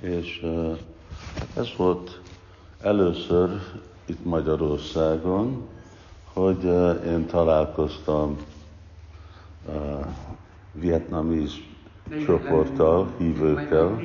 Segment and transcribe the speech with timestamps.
[0.00, 0.46] És
[1.56, 2.20] ez volt
[2.80, 3.50] először
[4.06, 5.68] itt Magyarországon,
[6.32, 6.64] hogy
[7.06, 8.36] én találkoztam
[10.72, 11.70] vietnamis
[12.26, 14.00] csoporttal, hívőkkel.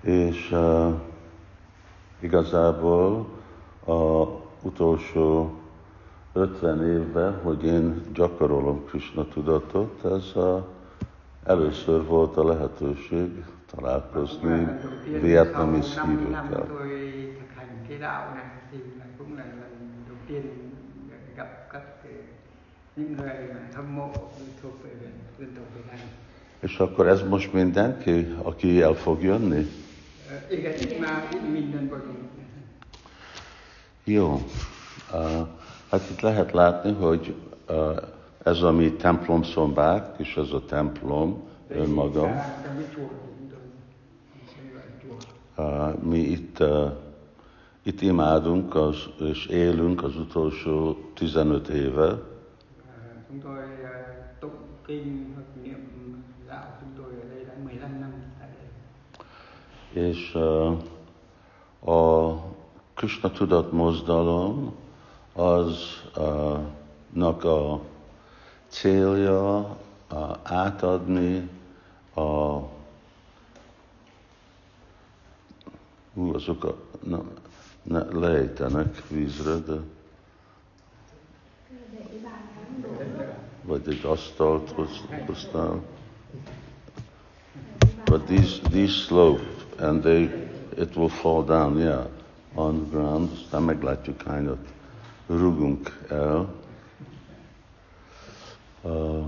[0.00, 0.94] És uh,
[2.20, 3.28] igazából
[3.86, 4.24] a
[4.62, 5.61] utolsó
[6.32, 10.68] 50 évben, hogy én gyakorolom Krishna tudatot, ez a,
[11.44, 13.44] először volt a lehetőség
[13.74, 14.68] találkozni
[15.20, 16.66] vietnamis hívőkkel.
[26.60, 29.66] És akkor ez most mindenki, aki el fog jönni?
[30.50, 32.30] Igen, itt már minden vagyunk.
[34.04, 34.40] Jó.
[35.12, 35.48] Uh,
[35.92, 37.34] Hát itt lehet látni, hogy
[38.42, 42.30] ez a mi templom szombák, és ez a templom önmaga.
[46.02, 46.62] Mi itt,
[47.82, 52.18] itt imádunk az, és élünk az utolsó 15 éve.
[59.92, 60.34] És
[61.84, 62.32] a
[62.94, 64.80] Krishna tudat mozdalom
[65.32, 66.74] aznak
[67.44, 67.80] a
[68.68, 69.76] célja
[70.42, 71.48] átadni
[72.14, 72.58] a
[76.14, 77.22] Hú, azok a, na,
[77.82, 79.80] ne, lejtenek vízre, de
[83.62, 84.74] vagy egy asztalt
[85.26, 85.80] hoztál.
[88.04, 89.42] But these, these slope
[89.78, 90.22] and they,
[90.78, 92.06] it will fall down, yeah,
[92.54, 93.30] on the ground.
[93.32, 94.58] Aztán meglátjuk hányat
[95.26, 96.54] rugunk el.
[98.82, 99.26] Uh,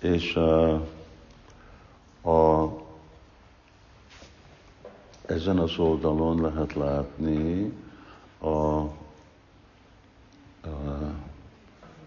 [0.00, 0.80] és uh,
[2.22, 2.72] a,
[5.26, 7.72] ezen az oldalon lehet látni
[8.38, 8.90] a, a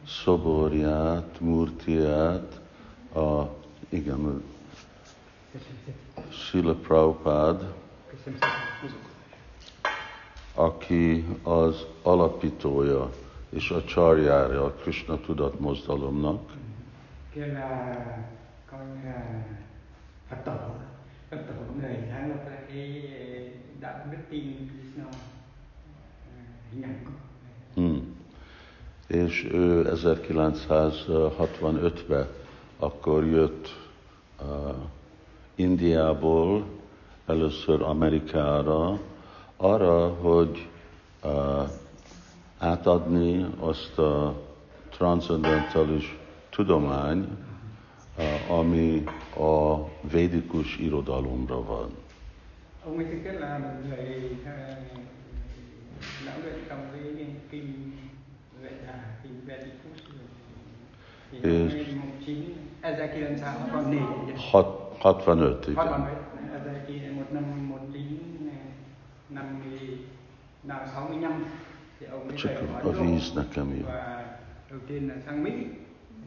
[0.08, 2.60] szoborját, murtiát,
[3.14, 3.44] a,
[3.90, 4.44] igen,
[6.30, 7.74] Srila Prabhupád,
[10.56, 13.10] aki az alapítója
[13.50, 16.54] és a csarjára a Krishna tudat mozdalomnak.
[27.74, 28.16] Hmm.
[29.08, 32.28] És ő 1965-ben
[32.80, 33.68] akkor jött
[34.42, 34.76] uh,
[35.56, 36.66] Indiából,
[37.26, 39.00] először Amerikára,
[39.58, 40.68] arra, hogy
[41.24, 41.70] uh,
[42.58, 44.34] átadni azt a
[44.90, 46.18] transzendentális
[46.50, 47.28] tudomány,
[48.18, 49.04] uh, ami
[49.38, 51.90] a védikus irodalomra van.
[52.86, 54.38] Ông ấy thực chất là một người
[56.26, 57.92] lão luyện trong cái kinh
[58.62, 60.00] Vệ Đà, kinh Vedicus.
[61.32, 63.54] Thì năm 1965,
[65.02, 66.08] 65,
[66.88, 67.65] igen.
[70.68, 71.46] 65, 65
[72.00, 73.86] thì ông ấy Csak về a Ấn Độ víz nekem jó.
[73.88, 74.26] và
[74.70, 75.52] đầu tiên là sang Mỹ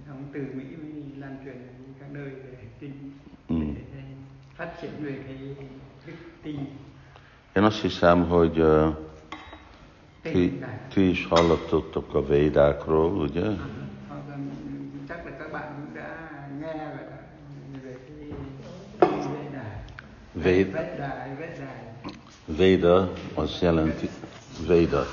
[0.06, 2.92] xong từ Mỹ mới lan truyền đi các nơi về kinh
[3.48, 3.54] Ừ.
[3.76, 4.00] để
[4.56, 5.36] phát triển về cái
[6.06, 6.12] đức
[6.42, 6.56] tin
[7.54, 8.94] Én azt hiszem, hogy uh,
[10.22, 10.50] ti,
[10.94, 13.42] ti is hallottatok a védákról, ugye?
[15.08, 16.28] Chắc là các bạn cũng đã
[16.60, 17.04] nghe về
[17.82, 18.32] về cái
[19.32, 19.64] Veda
[20.34, 21.68] Véd, Veda Veda
[22.48, 23.06] Véda
[23.36, 24.08] az jelenti,
[24.66, 25.06] Véda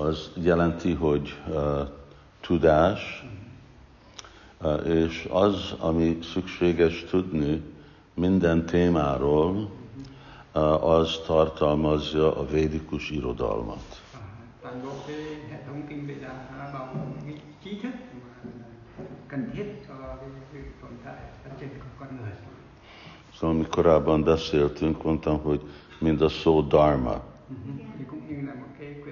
[0.00, 1.36] az jelenti, hogy
[2.40, 3.26] tudás,
[4.84, 7.62] és az, ami szükséges tudni
[8.14, 9.70] minden témáról,
[10.80, 14.02] az tartalmazza a védikus irodalmat.
[23.38, 25.60] Szóval mi korábban beszéltünk, mondtam, hogy
[26.00, 27.22] mind a szó dharma,
[28.78, 29.02] cái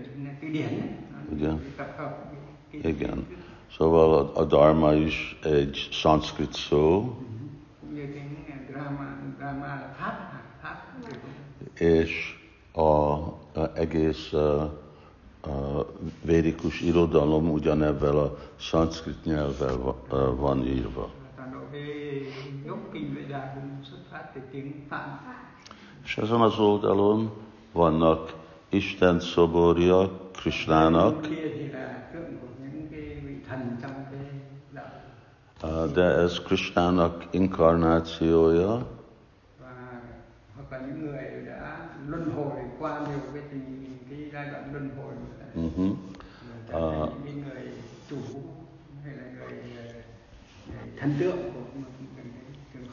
[2.83, 3.27] igen.
[3.71, 7.17] Szóval a, a dharma is egy szanszkrit szó,
[11.75, 12.39] és
[12.73, 13.41] a, a
[13.75, 14.63] egész a,
[15.43, 15.87] a
[16.25, 19.95] védikus irodalom ugyanebben a szanszkrit nyelvvel
[20.37, 21.11] van írva.
[26.07, 27.31] És ezen az oldalon
[27.73, 28.35] vannak
[28.69, 30.11] Isten szoborja
[35.63, 38.87] uh, de ez Krishnának inkarnációja,
[45.55, 45.99] uh-huh.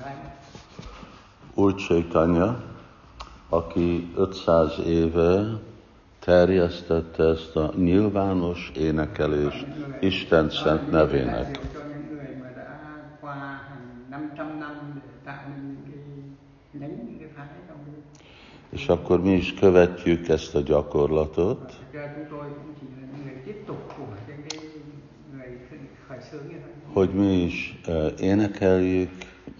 [0.03, 0.15] phái
[1.55, 2.72] Úr Chaitanya,
[3.53, 5.59] aki 500 éve
[6.19, 9.65] terjesztette ezt a nyilvános énekelést
[9.99, 11.43] Isten szent nevének.
[11.43, 12.79] Đại diện cho những người mà đã
[13.21, 13.33] qua
[13.67, 16.01] hàng 500 năm để tạo nên những cái
[16.79, 17.93] nhánh những cái phái trong cái
[18.69, 21.73] És akkor mi is követjük ezt a gyakorlatot,
[26.93, 29.09] hogy mi is uh, énekeljük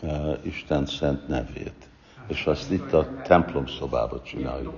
[0.01, 1.82] uh, Isten szent nevét.
[2.28, 4.74] És azt itt a templom szobában Tiếp csináljuk.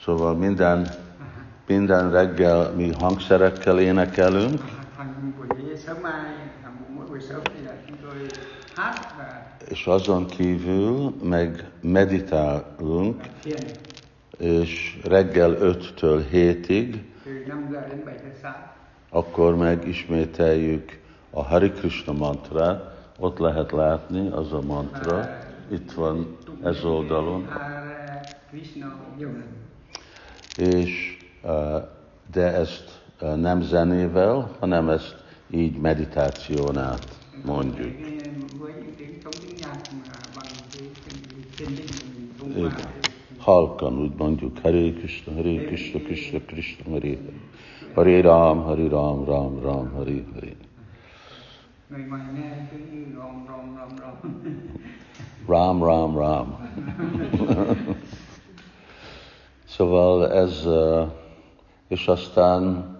[0.00, 0.88] Szóval minden,
[1.66, 4.60] minden reggel mi hangszerekkel énekelünk,
[9.68, 13.22] és azon kívül meg meditálunk,
[14.38, 18.72] és reggel 5-től 7-ig, từ 5 giờ đến 7 giờ sáng.
[19.10, 21.00] akkor meg ismételjük
[21.30, 25.38] a Hari Krishna mantrát, ott lehet látni az a mantra,
[25.70, 27.48] itt van ez oldalon,
[30.56, 31.16] és
[32.32, 33.00] de ezt
[33.36, 37.90] nem zenével, hanem ezt így meditáción át mondjuk.
[42.56, 42.72] Igen.
[43.38, 47.50] Halkan úgy mondjuk, Hare Krishna, Hare Krishna, Krishna Krishna, Hare Hare.
[47.94, 50.52] Hare Ram, Hare Ram, Ram Ram, Hare Hare.
[51.92, 54.14] Người ngoài nghe cứ như ròm ròm ròm ròm.
[55.48, 56.54] Ram, Ram, Ram.
[59.66, 60.66] szóval ez,
[61.88, 62.96] és aztán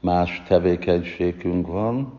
[0.00, 2.18] más tevékenységünk van,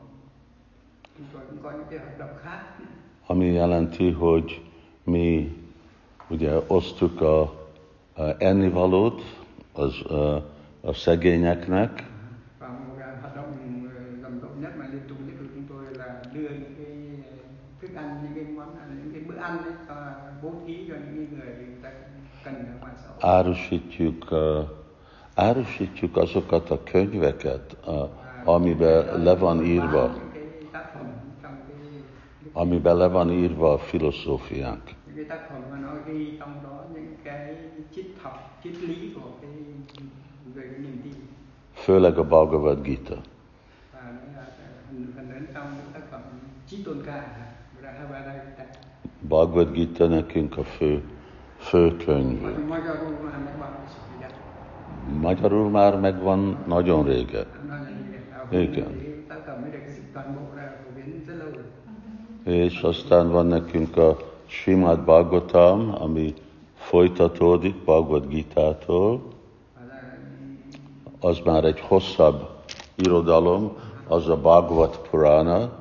[3.25, 4.61] ami jelenti, hogy
[5.03, 5.57] mi
[6.29, 7.41] ugye osztjuk a,
[8.21, 9.21] a ennivalót
[9.73, 10.35] az, a,
[10.81, 12.09] a szegényeknek,
[12.61, 13.57] Và một cái hoạt động
[13.95, 16.95] ờ, rầm rộ nhất mà liên tục nhất của chúng tôi là đưa những cái
[17.31, 17.37] ờ,
[17.81, 19.95] thức ăn, những cái món ăn, những cái bữa ăn ấy, cho
[20.41, 21.91] bố thí cho những cái người người ta
[22.43, 23.10] cần ở ngoài xã hội.
[23.21, 24.27] Árusítjuk,
[25.35, 27.77] árusítjuk azokat a könyveket,
[28.43, 30.13] amiben le van írva,
[32.53, 34.83] amiben le van írva a filozófiánk.
[41.73, 43.21] Főleg a Bhagavad Gita
[49.19, 51.03] Bhagavad Gita nekünk a fő,
[51.61, 52.41] fő könyv.
[52.67, 53.69] Magyarul már megvan.
[55.21, 57.45] Magyarul már megvan nagyon régen.
[58.49, 59.09] Igen.
[62.43, 66.33] És aztán van nekünk a Srimad Bhagavatam, ami
[66.73, 69.21] folytatódik Bhagavad Gitától.
[71.19, 72.49] Az már egy hosszabb
[72.95, 73.71] irodalom,
[74.07, 75.80] az a Bhagavat Purana,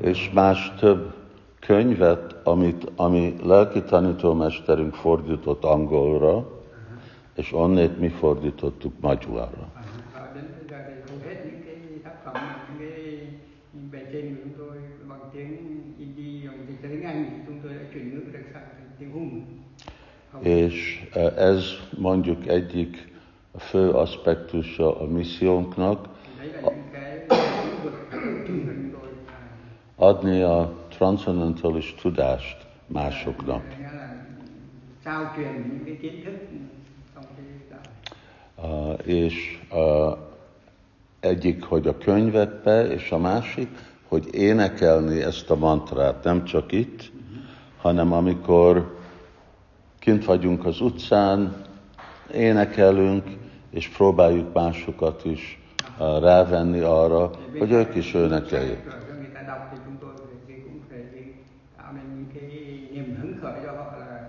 [0.00, 1.14] és más több
[1.60, 6.48] könyvet, amit, ami lelki tanítómesterünk fordított angolra,
[7.34, 9.70] és onnét mi fordítottuk magyarra.
[20.38, 21.64] És eh, ez
[21.98, 23.10] mondjuk egyik
[23.58, 26.12] fő aspektusa a missziónknak,
[26.42, 27.18] Đấy là những cái
[27.66, 27.94] lĩnh vực
[28.46, 32.56] chung của chúng tôi là adni a transzendentális tudást
[32.86, 33.62] másoknak.
[38.56, 40.18] Uh, és uh,
[41.20, 43.68] egyik, hogy a könyvekbe, és a másik,
[44.08, 47.10] hogy énekelni ezt a mantrát, nem csak itt,
[47.80, 48.96] hanem amikor
[49.98, 51.64] kint vagyunk az utcán,
[52.32, 53.24] énekelünk,
[53.70, 55.60] és próbáljuk másokat is
[55.98, 58.84] uh, rávenni arra, hogy ők is énekeljék.
[58.84, 61.22] Rồi cho người ta đọc thì chúng tôi phải thì cũng phải thì
[61.78, 62.48] tạo nên những cái
[62.90, 64.28] niềm hứng khởi cho họ là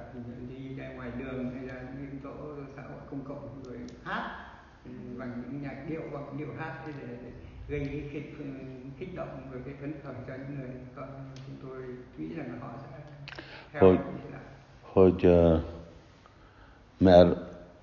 [0.49, 2.29] đi ra ngoài đường hay là những chỗ
[2.75, 4.23] xã hội công cộng rồi hát
[4.85, 7.41] ừ, bằng những nhạc điệu bằng điệu hát để, để
[7.73, 8.35] gây cái kích,
[8.99, 11.07] kích động rồi cái phấn khởi cho những người con
[11.47, 11.81] chúng tôi
[12.17, 13.97] nghĩ rằng họ sẽ theo
[14.93, 15.59] Hogy- uh,
[16.99, 17.37] mert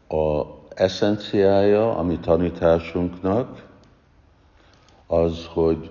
[0.09, 0.45] a
[0.75, 3.49] eszenciája, a mi tanításunknak,
[5.07, 5.91] az, hogy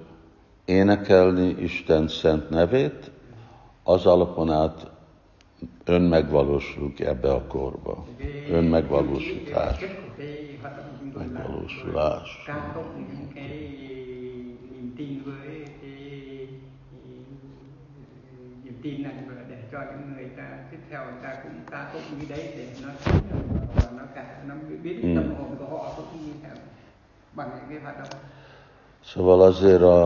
[0.66, 3.12] énekelni Isten szent nevét,
[3.84, 4.88] az alapon át
[5.86, 8.06] önmegvalósulunk ebbe a korba.
[8.50, 9.78] Önmegvalósítás.
[11.16, 12.28] Megvalósulás.
[18.84, 22.20] tin này và để cho những người ta tiếp theo người ta cũng ca tụng
[22.20, 22.90] như đấy để nó
[23.76, 25.10] và nó cả nó biết Ừ.
[25.16, 26.50] tâm hồn của họ cũng như thế
[27.36, 28.20] bằng những cái hoạt động
[29.04, 30.00] Szóval azért a,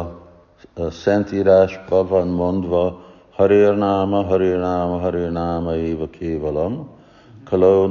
[0.76, 2.92] a Szentírásban van mondva,
[3.38, 6.78] Harir Náma, Harir Náma, Harir Náma, Éva Kévalam,
[7.54, 7.88] Kalo.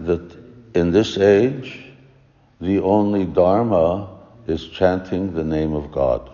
[0.00, 0.36] That
[0.74, 1.92] in this age,
[2.58, 4.08] the only dharma
[4.46, 6.30] is chanting the name of God.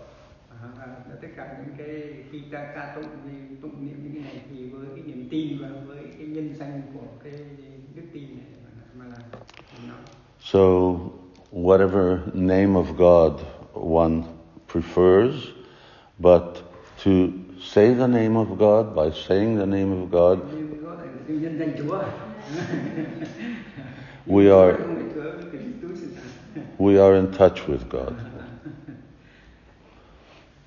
[10.39, 11.19] So,
[11.51, 13.41] whatever name of God
[13.73, 15.49] one prefers,
[16.21, 16.63] but
[17.01, 21.05] to say the name of God by saying the name of God, như có thể
[21.07, 22.03] là cái nhân danh Chúa
[24.27, 26.07] we are không phải Chúa với cái Chúa sự
[26.55, 28.13] thật we are in touch with God.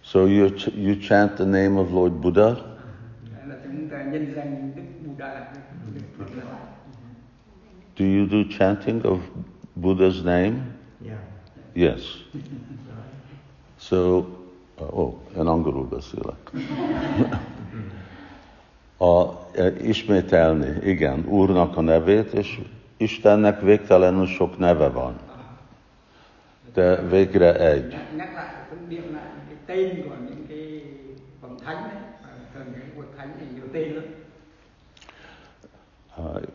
[0.03, 2.55] So you ch- you chant the name of Lord Buddha,
[3.47, 5.51] là chúng ta nhân danh Đức Buddha
[5.95, 6.43] Đức Phật là
[7.99, 9.17] Do you do chanting of
[9.75, 10.53] Buddha's name?
[11.05, 11.19] Yeah.
[11.75, 12.01] Yes.
[13.79, 14.23] So,
[14.85, 16.51] oh, én angolul beszélek.
[18.97, 22.59] A, e, ismételni, igen, Úrnak a nevét, és
[22.97, 25.19] Istennek végtelenül sok neve van.
[26.73, 27.97] De végre egy.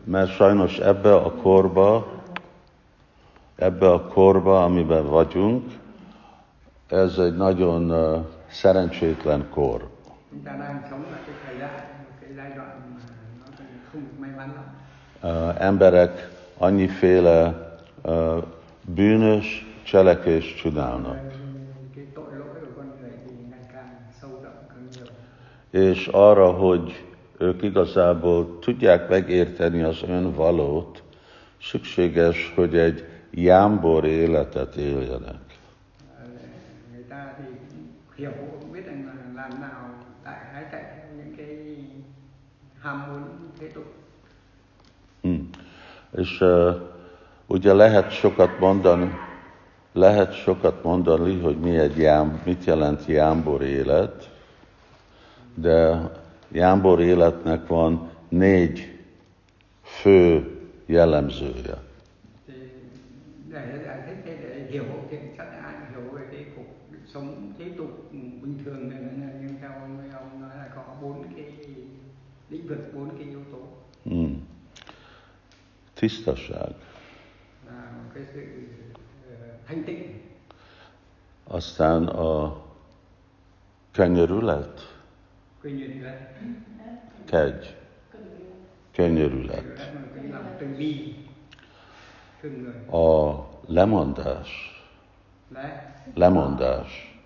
[0.03, 2.11] Mert sajnos ebbe a korba,
[3.55, 5.71] ebbe a korba, amiben vagyunk,
[6.87, 9.89] ez egy nagyon uh, szerencsétlen kor.
[15.23, 17.71] uh, emberek annyiféle
[18.01, 18.43] uh,
[18.81, 21.31] bűnös cselekést csinálnak.
[25.69, 27.05] És arra, hogy
[27.37, 31.03] ők igazából tudják megérteni az önvalót,
[31.61, 35.41] szükséges, hogy egy jámbor életet éljenek.
[36.17, 36.25] Ờ,
[36.91, 39.89] người ta thì cũng hiểu cũng biết rằng là làm nào
[40.25, 41.77] đại khái chạy theo những cái
[42.79, 43.23] ham muốn
[43.59, 43.83] thế tục.
[46.11, 46.75] És uh,
[47.47, 49.07] ugye lehet sokat mondani,
[49.93, 54.29] lehet sokat mondani, hogy mi egy jám, mit jelent jámbor élet,
[55.55, 56.11] de
[56.51, 58.99] jámbor életnek van négy
[59.83, 60.43] fő
[60.85, 61.77] jellemzője.
[63.51, 66.65] để giải thích để hiểu thì chắc ai cũng hiểu về cái cuộc
[67.13, 69.33] sống thế tục ừ, bình thường này này, này.
[69.41, 71.45] nhưng theo ông ông nói là có bốn cái
[72.49, 73.57] lĩnh vực bốn cái yếu tố
[74.05, 74.35] Hmm.
[76.03, 76.75] Tisztaság,
[81.47, 82.61] aztán a
[83.95, 84.67] nhận là
[87.25, 87.75] kegy,
[88.95, 89.59] người
[92.91, 94.49] a lemondás,
[96.13, 97.17] lemondás.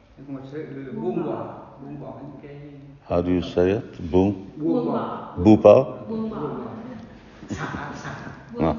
[3.07, 4.09] How do you say it?
[4.11, 4.51] Boom?
[4.57, 5.97] bỏ Bupa?
[8.55, 8.75] Thả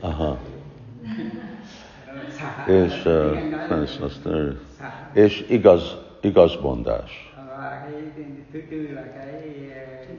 [0.00, 0.38] Aha.
[2.66, 3.02] És,
[3.98, 5.96] Laszter, xả és igaz,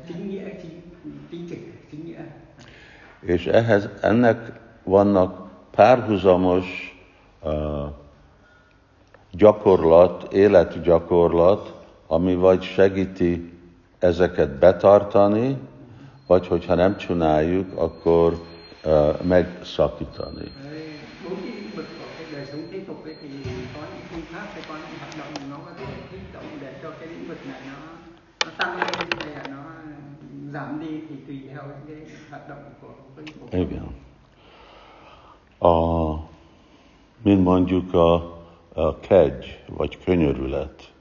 [0.08, 0.24] chính
[2.04, 2.24] nghĩa
[3.20, 4.52] És ehhez, ennek
[4.84, 6.66] vannak párhuzamos
[7.44, 7.86] uh,
[9.32, 11.74] gyakorlat, életgyakorlat,
[12.08, 13.54] ami vagy segíti
[14.00, 15.58] ezeket betartani,
[16.28, 18.46] vagy hogyha nem csináljuk, akkor
[18.86, 20.52] uh, megszakítani.
[33.52, 33.96] Igen.
[35.60, 36.14] A,
[37.24, 38.14] mint mondjuk a,
[38.74, 40.94] a kegy, vagy könyörület.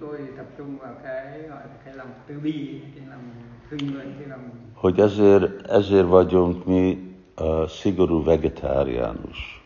[0.00, 3.30] Chúng tôi tập trung vào cái gọi là cái lòng từ bi cái lòng
[3.70, 6.96] thương người cái lòng Hogy ezért, ezért vagyunk mi
[7.40, 9.62] uh, szigorú vegetáriánus.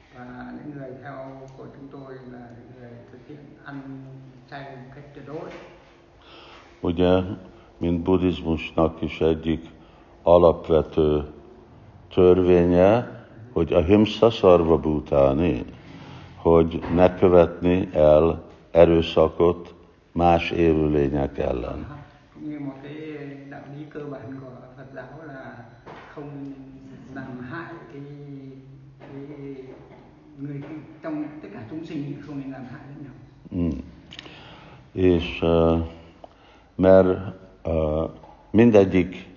[6.81, 7.21] Ugye
[7.79, 9.65] mi mint buddhizmusnak is egyik
[10.23, 11.25] alapvető
[12.15, 15.65] törvénye, hogy a himsa szarva butáni,
[16.37, 19.76] hogy ne követni el erőszakot
[20.17, 21.87] más élőlények ellen.
[33.55, 33.69] Mm.
[34.93, 35.45] És
[36.75, 37.19] mert
[38.51, 39.29] mindegyik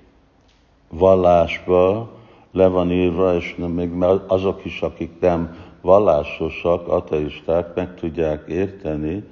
[0.89, 2.12] vallásba
[2.51, 9.24] le van írva, és nem, még azok is, akik nem vallásosak, ateisták meg tudják érteni,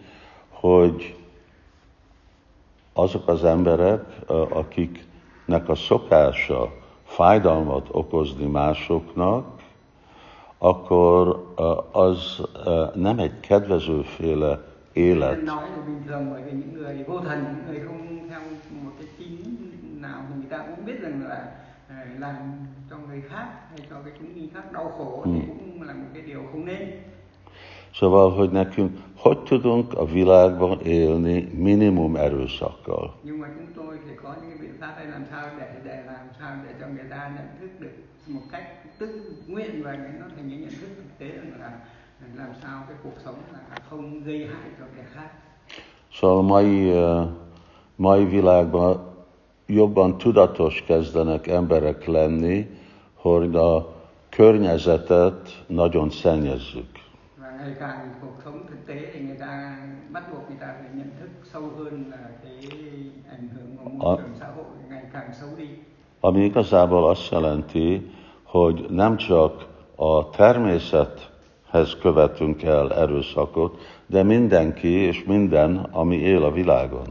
[0.50, 1.16] hogy
[2.98, 6.72] azok az emberek, uh, akiknek a szokása
[7.04, 9.46] fájdalmat okozni másoknak,
[10.58, 14.60] akkor uh, az uh, nem egy kedvezőféle
[14.94, 15.42] élet.
[22.20, 25.94] Làm cho người khác hay cho cái chúng sinh khác đau khổ thì cũng là
[25.94, 26.80] một cái điều không nên
[27.94, 33.10] Szóval, hogy nekünk hogy tudunk a világban élni minimum erőszakkal.
[33.24, 36.26] nhưng mà chúng tôi phải có những biện pháp để làm sao để để làm
[36.40, 37.96] sao để cho người ta nhận thức được
[38.28, 41.72] một cách tự nguyện và nó thành những nhận thức thực tế rằng là
[42.36, 45.30] làm sao cái cuộc sống là không gây hại cho kẻ khác
[46.12, 46.66] Szóval a mai,
[47.98, 48.98] mai világban
[49.68, 52.66] jobban tudatos kezdenek emberek lenni,
[53.16, 53.96] hogy a
[54.30, 56.97] környezetet nagyon szennyezzük.
[57.68, 59.78] Ngày càng cuộc sống thực tế thì người ta
[60.10, 62.60] bắt buộc người ta phải nhận thức sâu hơn là cái
[63.30, 64.24] ảnh hưởng của môi Ờ.
[64.24, 65.68] trường xã hội ngày càng xấu đi
[66.22, 68.02] Ami igazából azt jelenti,
[68.44, 69.52] hogy nem csak
[69.98, 73.72] a természethez követünk el erőszakot,
[74.08, 77.06] de mindenki és minden, ami él a világon.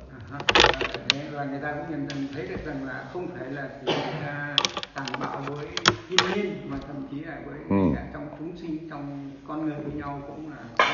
[1.50, 4.56] Người ta cũng nhận nhận thấy được rằng là không phải là chỉ người ta
[4.94, 5.66] tàn bạo với
[6.08, 7.58] thiên nhiên mà thậm chí là với
[8.66, 10.84] Cả trong con người với nhau cũng là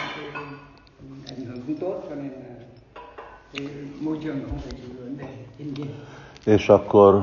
[1.28, 2.64] ảnh hưởng không tốt cho nên là
[3.52, 3.66] cái
[4.00, 5.87] môi trường không phải chỉ vấn đề thiên nhiên.
[6.46, 7.14] És akkor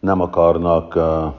[0.00, 1.32] nem akarnak, uh,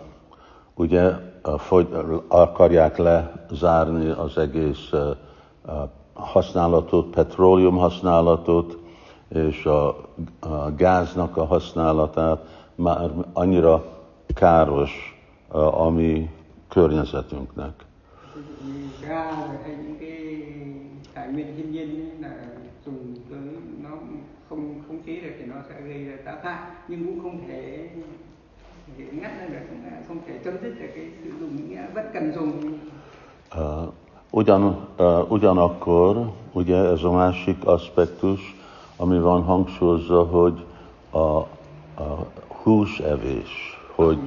[0.76, 1.14] ugye,
[1.44, 1.86] fogy,
[2.30, 5.18] akarják lezárni az egész uh,
[6.14, 8.78] használatot, petróleum használatot,
[9.30, 9.88] és a,
[10.40, 12.40] a gáznak a használatát,
[12.76, 13.84] már annyira
[14.36, 15.18] káros
[15.52, 16.30] uh, a mi
[16.70, 17.74] környezetünknek.
[19.64, 20.44] hay những cái
[21.14, 22.30] tài nguyên thiên nhiên là
[22.86, 23.40] dùng tới
[23.84, 23.90] nó
[24.50, 27.90] không khống chế được thì nó sẽ gây ra tác hại nhưng cũng không thể
[28.98, 29.66] ngắt ra được
[30.08, 32.80] không thể chấm dứt được cái sử dụng cái bất cần dùng
[33.58, 33.94] Uh,
[34.32, 36.18] ugyan, uh, ugyanakkor,
[36.54, 38.40] ugye ez a másik aspektus,
[38.98, 40.54] ami van hangsúlyozza, hogy
[41.12, 41.20] a,
[42.04, 42.06] a
[42.48, 44.18] húsevés, hogy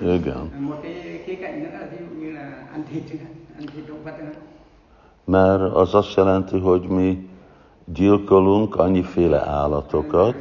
[0.00, 3.34] igen, một cái khía cạnh nữa là ví dụ như là ăn thịt chẳng hạn
[3.58, 4.42] ăn thịt động vật chẳng hạn.
[5.26, 7.16] Mert az azt jelenti, hogy mi
[7.84, 10.34] gyilkolunk annyiféle állatokat,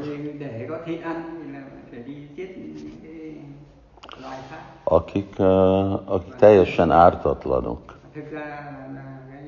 [4.84, 7.82] akik, uh, akik teljesen ártatlanok.
[8.16, 9.44] thực ra là, là cái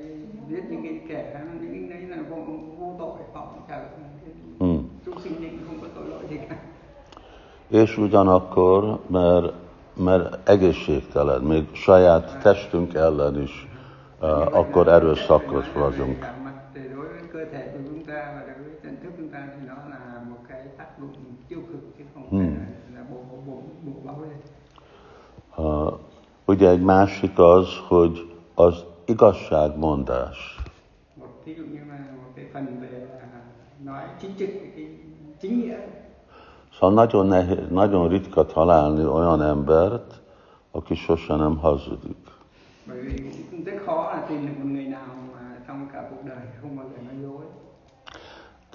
[0.50, 2.36] giết những cái kẻ những cái đấy là vô,
[2.80, 3.86] vô tội họ cũng chả
[4.60, 4.84] Hmm.
[5.06, 6.56] chúng sinh linh không có tội lỗi gì cả
[7.74, 9.54] És ugyanakkor, mert,
[9.96, 13.68] mert egészségtelen, még saját testünk ellen is,
[14.22, 16.32] uh, akkor erőszakos vagyunk.
[22.32, 22.62] Lên
[25.56, 25.94] Uh,
[26.46, 30.58] ugye egy másik az, hogy az igazságmondás.
[31.16, 33.40] một ví dụ như là một cái phần về là
[33.84, 34.88] nói chính trực cái
[35.42, 35.78] chính nghĩa
[36.84, 40.22] Szóval nagyon, nehéz, nagyon ritka találni olyan embert,
[40.72, 42.18] aki sose nem hazudik.
[42.88, 46.24] bởi vì cũng rất khó là tìm được một người nào mà trong cả cuộc
[46.26, 47.46] đời không bao giờ nói dối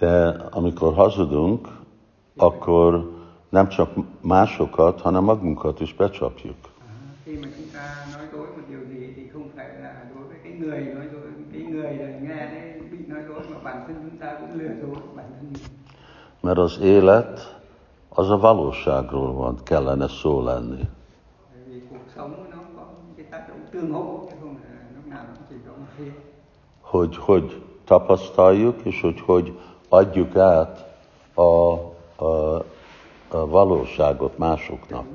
[0.00, 1.60] De amikor hazudunk,
[2.36, 2.94] akkor
[3.50, 3.88] nem csak
[4.22, 6.56] másokat, hanem magunkat is becsapjuk.
[6.80, 6.92] À,
[7.24, 10.36] khi mà chúng ta nói dối một điều gì thì không phải là đối với
[10.44, 13.96] cái người nói dối cái người này nghe đấy bị nói dối mà bản thân
[14.10, 15.62] chúng ta cũng lừa dối bản thân mình
[16.42, 17.57] Mert az élet
[18.18, 20.88] az a valóságról van, kellene szó lenni.
[26.80, 31.00] Hogy hogy tapasztaljuk, és hogy hogy adjuk át
[31.34, 32.64] a, a,
[33.28, 35.06] a valóságot másoknak.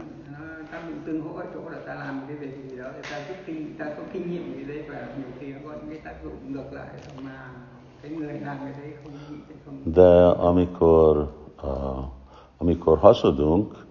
[9.84, 11.70] De amikor uh,
[12.64, 13.86] amikor hazudunk,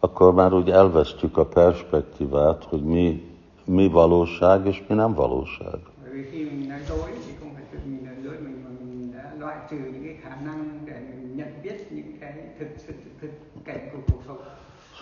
[0.00, 3.22] akkor már úgy elvesztjük a perspektívát, hogy mi,
[3.64, 5.78] mi valóság és mi nem valóság.
[6.02, 8.70] bởi vì khi mình nói dối thì không phải tự mình là dối mình mà
[8.78, 12.68] mình đã loại trừ những cái khả năng để mình nhận biết những cái thực
[12.86, 13.30] sự thực
[13.66, 14.36] cảnh của cuộc sống.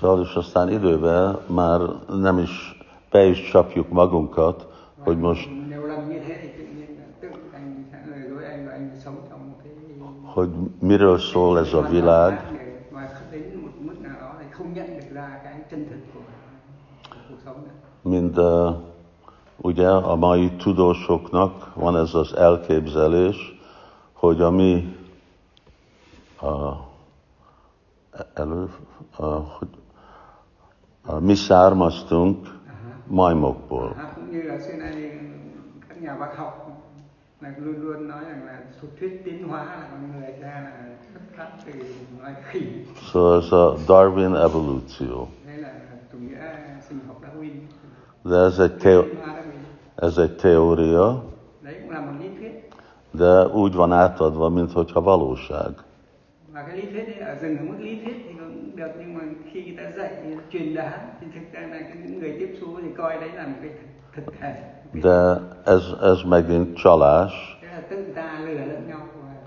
[0.01, 2.55] Szóval és aztán időben már nem is
[3.13, 4.57] be is csapjuk magunkat,
[5.05, 5.49] Và hogy most,
[10.35, 10.49] hogy
[10.81, 12.61] miről szól ez a világ, khác để-
[12.93, 16.21] và đến một mức nào đó thì không nhận được ra cái chân thực của,
[17.11, 17.71] của cuộc sống nữa
[18.11, 18.75] mind uh,
[19.63, 23.37] ugye a mai tudósoknak van ez az elképzelés,
[24.13, 24.97] hogy a mi
[26.43, 26.77] uh,
[28.35, 28.69] elő,
[29.19, 29.27] uh,
[29.59, 29.69] hogy
[31.09, 32.59] uh, mi származtunk
[33.07, 33.95] majmokból.
[33.97, 35.19] À, cũng như là xưa nay
[35.89, 36.67] các nhà bác học
[37.41, 40.73] là luôn luôn nói rằng là thuộc thuyết tiến hóa là con người ra là
[41.13, 41.73] xuất phát từ
[42.21, 42.63] loài khỉ
[43.13, 45.27] Szóval ez a Darwin evolúció.
[45.47, 45.73] đây là
[46.13, 46.39] chủ nghĩa
[46.89, 47.55] sinh học Darwin
[48.23, 49.19] De ez egy, Darwin
[49.95, 51.25] ez egy teória,
[51.63, 52.63] đấy
[53.11, 55.73] de úgy van átadva, mintha valóság.
[56.53, 59.15] và cái lý thuyết ấy ở dừng ở mức lý thuyết thì cũng được nhưng
[59.15, 59.21] mà
[59.53, 60.11] khi người ta dạy
[60.53, 63.57] truyền đạt thì thực ra là những người tiếp xúc thì coi đấy là một
[63.63, 63.71] cái
[64.17, 64.55] thực, thể
[64.93, 67.33] De ez, ez megint csalás,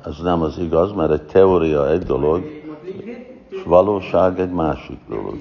[0.06, 2.44] ez nem az igaz, mert egy teória egy dolog,
[3.50, 5.36] és valóság egy másik dolog.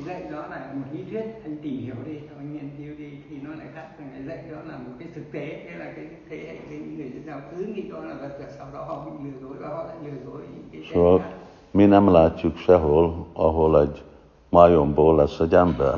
[0.75, 3.89] Một lý thuyết anh tìm hiểu đi anh nghiên cứu đi thì nó lại khác
[3.99, 6.79] còn lại dạy đó là một cái thực tế thế là cái thế hệ cái
[6.79, 9.57] những người dân giáo cứ nghĩ đó là vật sau đó họ bị lừa dối
[9.61, 10.83] và họ lại lừa dối những cái
[11.19, 11.27] khác
[11.75, 14.03] mi nem látjuk sehol, ahol egy
[14.51, 15.95] majomból lesz egy ember.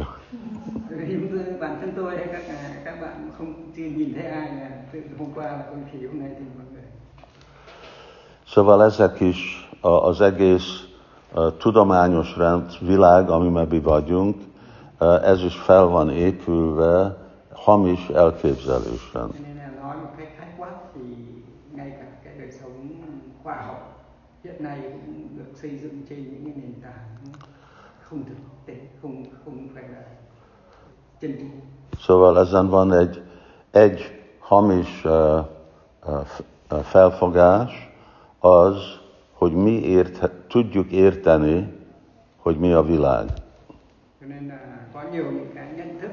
[1.61, 2.43] Bản thân tôi hay các
[2.85, 4.71] các bạn không chưa nhìn thấy ai là
[5.19, 6.83] hôm qua là con khỉ hôm nay thì mọi người
[8.47, 9.37] Szóval ezek is
[9.81, 10.65] az egész
[11.59, 14.37] tudományos rend, világ, amiben mi vagyunk,
[15.23, 17.17] ez is fel van épülve
[17.53, 19.31] hamis elképzelésen.
[32.01, 33.23] Szóval ezen van egy,
[33.71, 35.39] egy hamis uh,
[36.83, 37.93] felfogás,
[38.39, 38.77] az,
[39.33, 41.73] hogy mi ért, tudjuk érteni,
[42.39, 43.27] hogy mi a világ.
[44.25, 44.64] cho nên là
[45.15, 46.11] nhiều những cái nhận thức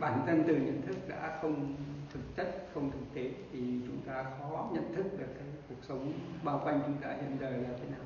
[0.00, 1.74] bản thân từ nhận thức đã không
[2.12, 6.12] thực chất không thực tế thì chúng ta khó nhận thức được cái cuộc sống
[6.44, 8.04] bao quanh chúng ta hiện đời là thế nào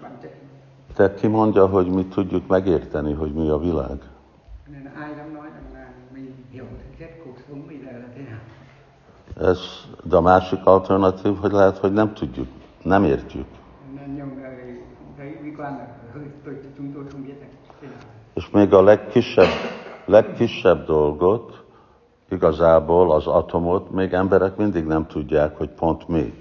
[0.00, 0.32] bản chất
[0.98, 3.98] De ki mondja, hogy mi tudjuk megérteni, hogy mi a világ?
[9.36, 9.58] Ez,
[10.04, 12.46] de a másik alternatív, hogy lehet, hogy nem tudjuk,
[12.82, 13.46] nem értjük.
[13.94, 14.82] nên nhiều người
[15.16, 17.46] thấy bi quan là hơi tôi chúng tôi không biết là
[17.80, 19.52] thế nào És még a legkisebb,
[20.04, 21.64] legkisebb dolgot,
[22.30, 26.34] igazából az atomot, még emberek mindig nem tudják, hogy pont mi.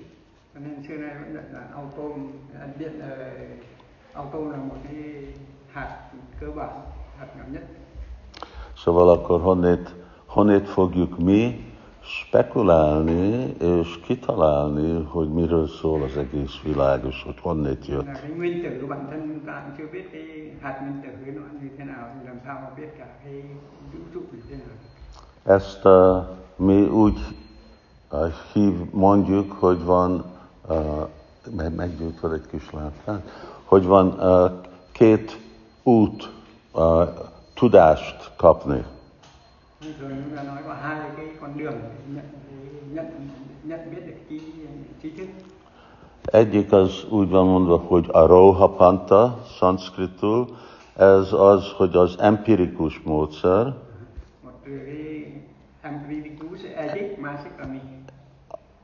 [7.36, 7.68] nhỏ nhất
[8.78, 11.65] Szóval akkor honnét, honnét fogjuk mi
[12.06, 18.06] spekulálni és kitalálni, hogy miről szól az egész világ, és hogy honnét jött.
[18.06, 20.24] cái nguyên tử của bản thân chúng ta cũng chưa biết cái
[20.62, 23.42] hạt nguyên tử ấy nó như thế nào thì làm sao mà biết cả cái
[23.94, 24.76] vũ trụ như thế nào
[25.58, 26.24] Ezt uh,
[26.58, 27.18] mi úgy
[28.12, 30.26] uh, hív, mondjuk, hogy van,
[30.70, 31.08] uh,
[31.56, 33.22] meg- meggyújtod egy kis lámpát,
[33.66, 34.52] hogy van uh,
[34.92, 35.40] két
[35.84, 36.30] út
[36.74, 37.08] uh,
[37.54, 38.84] tudást kapni.
[39.82, 42.26] Giờ chúng ta nói có hai cái con đường để nhận
[42.94, 43.06] nhận
[43.64, 44.40] nhận biết được trí
[45.02, 45.28] trí thức.
[46.32, 50.48] Egyik az úgy van mondva, hogy a roha panta, szanszkritul,
[50.96, 53.74] ez az, hogy az empirikus módszer,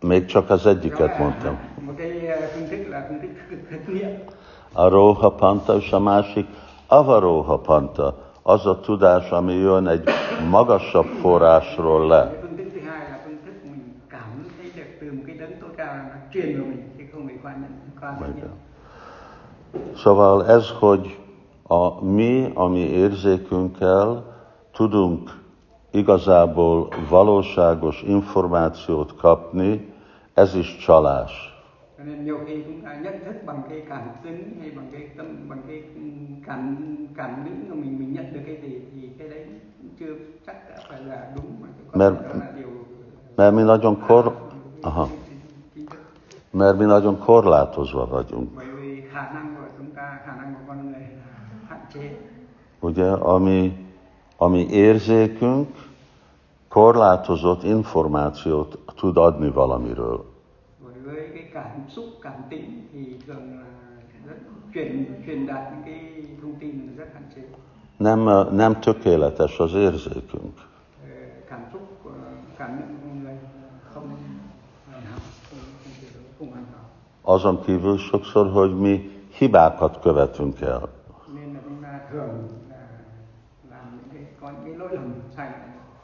[0.01, 1.57] még csak az egyiket mondtam.
[3.87, 4.23] nghiệm.
[4.73, 6.47] A roha panta és a másik
[6.87, 10.09] avaroha panta, az a tudás, ami jön egy
[10.49, 12.39] magasabb forrásról le.
[19.95, 21.19] Szóval ez, hogy
[21.67, 24.23] a mi, a mi érzékünkkel
[24.71, 25.39] tudunk
[25.91, 29.93] igazából valóságos információt kapni,
[30.33, 31.50] ez is csalás.
[32.01, 35.07] Cho nên nhiều khi chúng ta nhận thức bằng cái cảm tính hay bằng cái
[35.17, 35.83] tâm bằng cái
[36.45, 36.75] cảm
[37.15, 39.45] cảm nghĩ của mình mình nhận được cái gì thì cái đấy
[39.99, 42.67] chưa chắc đã phải là đúng mà Mert- đó là điều
[43.37, 44.25] Mert mi nagyon kor,
[44.81, 45.05] aha,
[46.53, 48.49] mert mi nagyon korlátozva vagyunk.
[52.81, 53.85] ugye, ami,
[54.37, 55.67] ami érzékünk
[56.67, 60.30] korlátozott információt tud adni valamiről.
[61.63, 63.65] Cảm xúc, cảm tính thì thường là
[64.25, 64.35] rất
[64.73, 67.41] truyền truyền đạt những cái thông tin rất hạn chế.
[67.99, 70.55] Nem, nem tökéletes az érzékünk.
[71.49, 71.81] Cảm xúc,
[72.57, 72.79] cảm
[73.93, 74.09] không.
[77.23, 80.79] Azon kívül sokszor, hogy mi hibákat követünk el.
[81.33, 82.87] Nên là chúng ta thường là
[83.69, 85.49] làm những cái có những cái lỗi lầm sai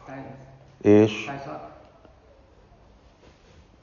[0.08, 0.24] sai
[0.82, 1.67] És sai sót.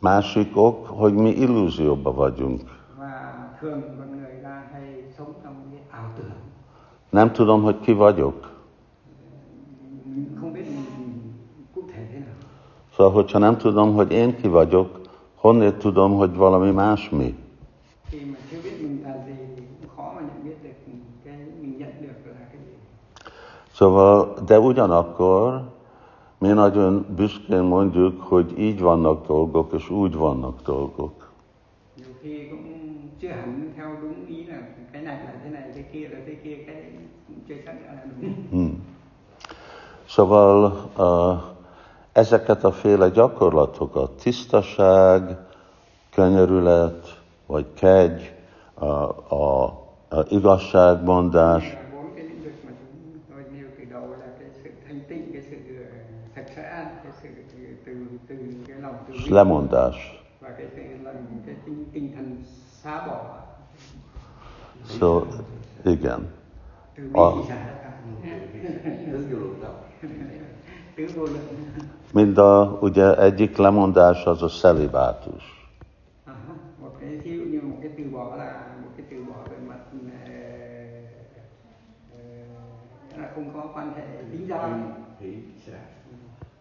[0.09, 2.61] Másik ok, hogy mi illúzióba vagyunk.
[2.99, 3.12] Và
[3.61, 4.87] thường con người ta hay
[5.17, 6.37] sống trong cái ảo tưởng
[7.12, 8.35] Nem tudom, hogy ki vagyok.
[10.14, 11.33] mình không biết mình
[11.75, 12.35] cụ thể thế nào
[12.97, 14.88] Szóval, hogyha nem tudom, hogy én ki vagyok,
[15.37, 17.35] honnét tudom, hogy valami más mi?
[18.11, 20.77] khi mà chưa biết mình là gì cũng khó mà nhận biết được
[21.25, 22.75] cái mình nhận được là cái gì
[23.75, 25.61] Szóval, de ugyanakkor
[26.45, 31.33] mi nagyon büszkén mondjuk, hogy így vannak dolgok, és úgy vannak dolgok.
[31.97, 32.65] nhiều khi cũng
[33.21, 34.59] chưa hẳn theo đúng ý là
[34.93, 36.85] cái này là thế này cái kia là thế kia cái đấy
[37.27, 38.75] cũng chưa chắc đã là đúng Hmm.
[40.07, 40.65] Szóval
[40.97, 41.39] uh,
[42.13, 45.23] ezeket a féle gyakorlatokat, tisztaság,
[46.11, 47.07] könyörület,
[47.47, 48.23] vagy kegy,
[48.75, 48.87] a,
[49.29, 49.65] a,
[50.09, 54.49] a igazságmondás, là bốn cái lĩnh vực mà chúng tôi nêu từ đầu là cái
[54.65, 55.85] sự thanh tịnh cái sự ờ,
[56.35, 56.63] sạch sẽ
[57.03, 57.29] cái sự
[57.87, 57.93] từ
[58.29, 59.14] từ cái lòng từ és bi lemondás.
[59.14, 59.14] và cái sự lòng cái tinh, tinh thần xá
[63.07, 63.45] bỏ
[64.87, 65.27] Szóval,
[65.85, 66.33] igen.
[71.29, 71.55] lượng
[72.13, 75.43] Mind a, ugye egyik lemondás az a szelibátus.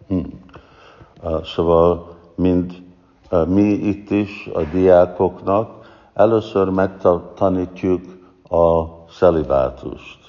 [0.07, 0.39] Hmm.
[1.23, 2.71] Uh, Szóval, mind
[3.31, 5.69] uh, mi itt is, a diákoknak,
[6.13, 8.01] először megtanítjuk
[8.49, 10.23] a szelibátust.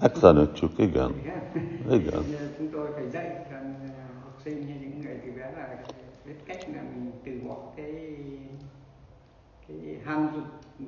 [0.00, 1.14] Megtanítjuk, igen.
[1.90, 2.24] Igen.
[2.58, 3.56] Chúng tôi phải dạy cho
[4.22, 5.78] học sinh hay những người từ bé là
[6.26, 8.16] biết cách là mình từ bỏ cái
[9.68, 10.44] cái ham dục
[10.78, 10.84] ừ,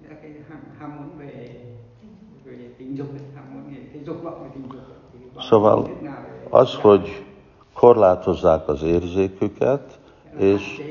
[0.00, 1.64] nghĩa là cái ham, ham muốn về
[2.44, 4.84] về tình dục ấy, ham muốn về cái dục vọng về tình dục ấy.
[4.84, 5.03] thì bằng
[5.40, 5.90] Szóval
[6.50, 7.24] az, hogy
[7.72, 9.98] korlátozzák az érzéküket,
[10.34, 10.82] és,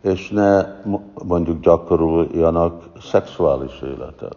[0.00, 4.36] és ne mo- mondjuk gyakoroljanak szexuális életet.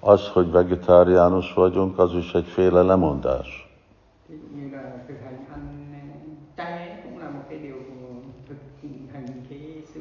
[0.00, 3.70] Az, hogy vegetáriánus vagyunk, az is egyféle lemondás.
[4.30, 5.62] Ví dụ như là thực hành ăn
[6.02, 6.18] ờ,
[6.56, 7.78] chay ấy cũng là một cái điều
[8.48, 8.58] thực
[9.12, 10.00] hành cái sự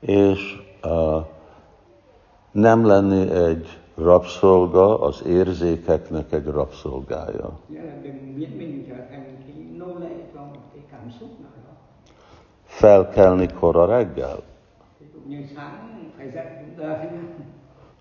[0.00, 1.26] És uh,
[2.50, 7.58] nem lenni egy rabszolga, az érzékeknek egy rabszolgája.
[12.64, 14.42] Felkelni kora reggel.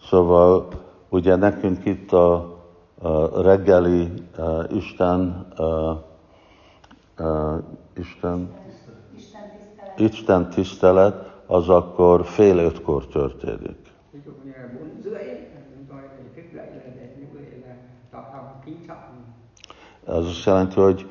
[0.02, 0.68] Szóval
[1.10, 2.34] ugye nekünk itt a,
[3.02, 5.98] a reggeli uh, Isten, uh,
[7.20, 7.64] uh,
[7.98, 8.65] Isten,
[9.98, 11.34] Isten tisztelet.
[11.48, 13.94] Az akkor fél ötkor történik.
[20.08, 21.10] Ez azt jelenti, hogy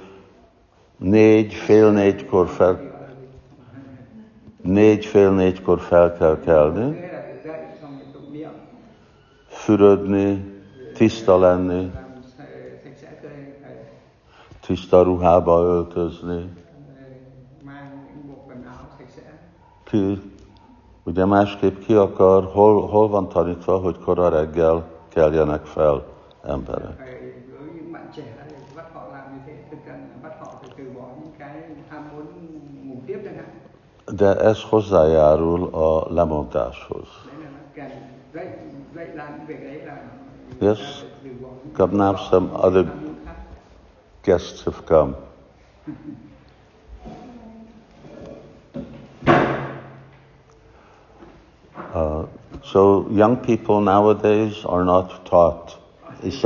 [0.96, 2.80] négy, fél négykor fel,
[4.62, 7.10] négy, fél négykor fel kell kelni,
[9.46, 10.62] fürödni,
[10.94, 11.90] tiszta lenni,
[14.60, 16.52] tiszta ruhába öltözni,
[17.64, 19.22] mang những bộ quần áo sạch sẽ
[19.94, 20.20] ki,
[21.04, 26.04] ugye másképp ki akar, hol, hol van tanítva, hogy kora reggel keljenek fel
[26.42, 27.12] emberek.
[34.06, 37.08] De ez hozzájárul a lemondáshoz.
[38.94, 40.14] đấy là nó cần dạy dạy làm
[51.94, 52.26] Uh,
[52.64, 55.78] so young people nowadays are not taught.
[56.22, 56.40] Nhé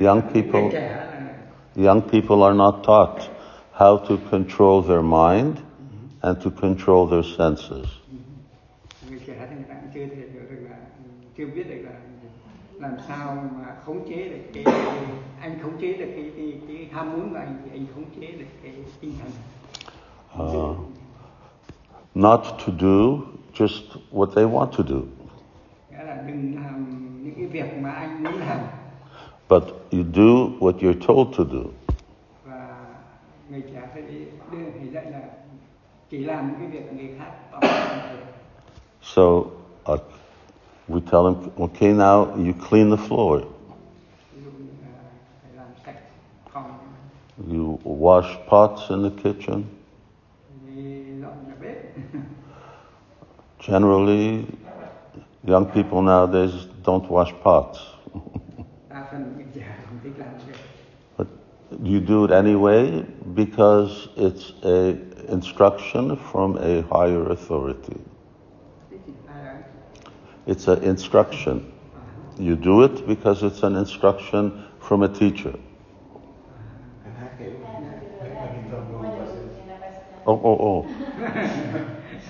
[0.00, 0.72] young people.
[1.76, 3.28] Young people are not taught
[3.72, 5.60] how to control their mind
[6.22, 7.86] and to control their senses.
[22.24, 22.96] Not to do
[23.52, 25.00] just what they want to do,
[25.90, 26.76] nghĩa là đừng làm
[27.24, 28.58] những cái việc mà anh muốn làm
[29.48, 31.64] but you do what you're told to do.
[32.44, 32.76] và
[33.50, 34.02] người trẻ phải
[34.52, 35.20] đưa thầy dạy là
[36.10, 38.16] chỉ làm những cái việc người khác bảo làm thôi.
[39.02, 39.22] So
[39.92, 40.00] uh,
[40.88, 43.40] we tell them, okay, now you clean the floor,
[44.34, 44.98] ví dụ như là
[45.42, 45.96] phải làm sạch
[46.52, 46.72] phòng
[47.52, 49.62] you wash pots in the kitchen.
[53.66, 54.46] Generally,
[55.42, 57.78] young people nowadays don't wash pots,
[58.90, 60.56] đa phần người trẻ không thích làm việc
[61.16, 61.26] but
[61.84, 63.02] you do it anyway
[63.34, 64.94] because it's a
[65.28, 67.96] instruction from a higher authority.
[68.90, 69.62] Thế thì ai ấy
[70.46, 71.60] It's an instruction.
[72.38, 74.50] You do it because it's an instruction
[74.80, 75.54] from a teacher.
[80.26, 80.86] Oh, oh, oh.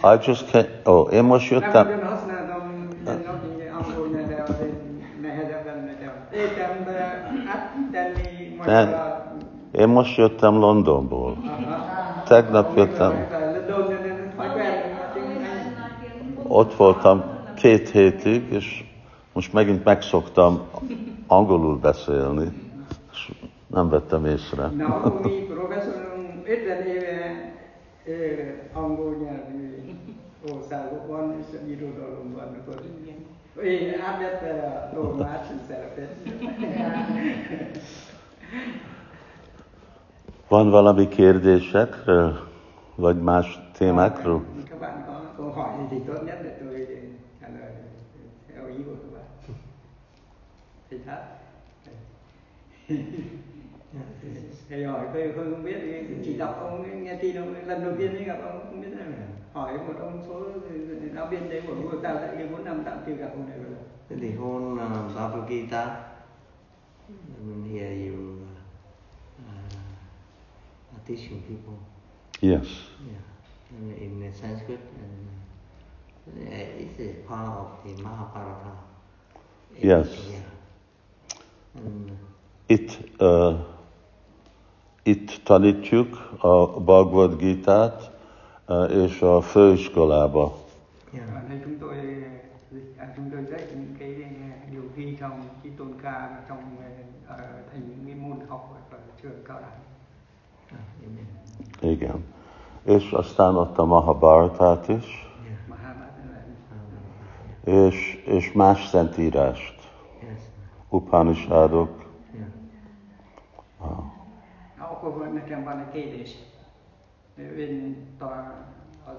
[0.05, 0.69] I just can't.
[0.85, 1.87] Oh, én most jöttem.
[2.03, 2.89] használtam
[3.73, 4.09] angol
[5.21, 6.13] nehezebben nekem.
[8.67, 8.95] Áttenni.
[9.73, 11.37] Én most jöttem Londonból.
[12.27, 13.27] Tegnap jöttem.
[16.49, 17.25] Ott voltam
[17.57, 18.85] két hétig, és
[19.33, 20.61] most megint megszoktam
[21.27, 22.53] angolul beszélni,
[23.13, 23.33] és
[23.67, 24.67] nem vettem észre.
[24.67, 26.05] Nó cũng đi professor
[28.73, 29.75] angol nyelvű
[30.53, 32.83] országokban, és irodalomban, akkor
[33.65, 36.15] én átvette a tolmács szerepet.
[40.49, 42.49] Van valami kérdésekről,
[42.95, 44.45] vagy más témákról?
[44.81, 45.05] Bạn
[54.75, 57.63] Thầy hỏi tôi tôi không biết thì chỉ đọc ông ấy, nghe tin ông ấy,
[57.63, 59.07] lần đầu tiên ấy gặp ông không biết là
[59.53, 60.43] hỏi một ông số
[61.15, 63.59] giáo viên đấy của của tao tại cái bốn năm tạm chưa gặp ông này
[63.59, 63.77] giờ.
[64.09, 66.05] Thế thì whole uh, Gita,
[67.39, 68.37] and here you
[69.47, 69.73] uh,
[70.93, 71.79] are teaching people,
[72.41, 72.67] Yes.
[73.09, 73.23] yeah,
[73.71, 78.73] and in Sanskrit, and uh, it's a part of the Mahabharata.
[79.83, 80.07] Yes.
[80.33, 80.43] Yeah.
[81.75, 82.11] And
[82.69, 83.74] Itt, uh,
[85.07, 88.11] itt tanítjuk a Bhagavad Gitát
[88.69, 90.53] uh, és a főiskolába.
[91.13, 91.97] yeah, Ở đây chúng tôi
[93.17, 94.15] chúng tôi dạy những cái
[94.71, 96.59] điều ghi trong cái tôn ca và trong
[97.73, 99.81] thành những cái môn học ở trường cao đẳng.
[101.07, 101.27] amen.
[101.81, 102.25] Igen.
[102.85, 105.05] És aztán ott a Mahabharatát is,
[107.65, 109.75] és, és más szentírást.
[110.89, 111.89] Upanishadok.
[112.35, 112.49] Yeah.
[115.05, 116.35] Akkor nekem van egy kérdés.
[117.57, 118.67] Én talán
[119.05, 119.15] az,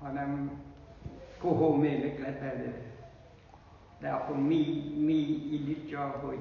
[0.00, 0.50] hanem
[1.40, 2.74] kohómérnök lett elő.
[4.00, 6.38] De akkor mi, mi indítja, hogy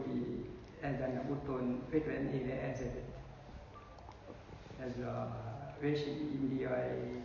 [0.81, 3.15] ezen a úton 50 éve ezelőtt
[4.79, 5.35] ez a
[5.79, 7.23] ősi indiai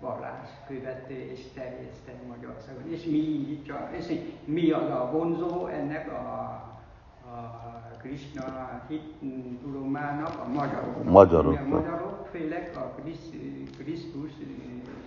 [0.00, 2.92] vallás követő és terjesztett Magyarországon.
[2.92, 6.24] És mi indítja, és mi az a vonzó ennek a,
[7.26, 9.22] a Krishna hit
[10.54, 11.04] magyarok.
[11.04, 11.58] Magyarok.
[11.58, 14.30] A magyarok főleg a Krisz- Krisztus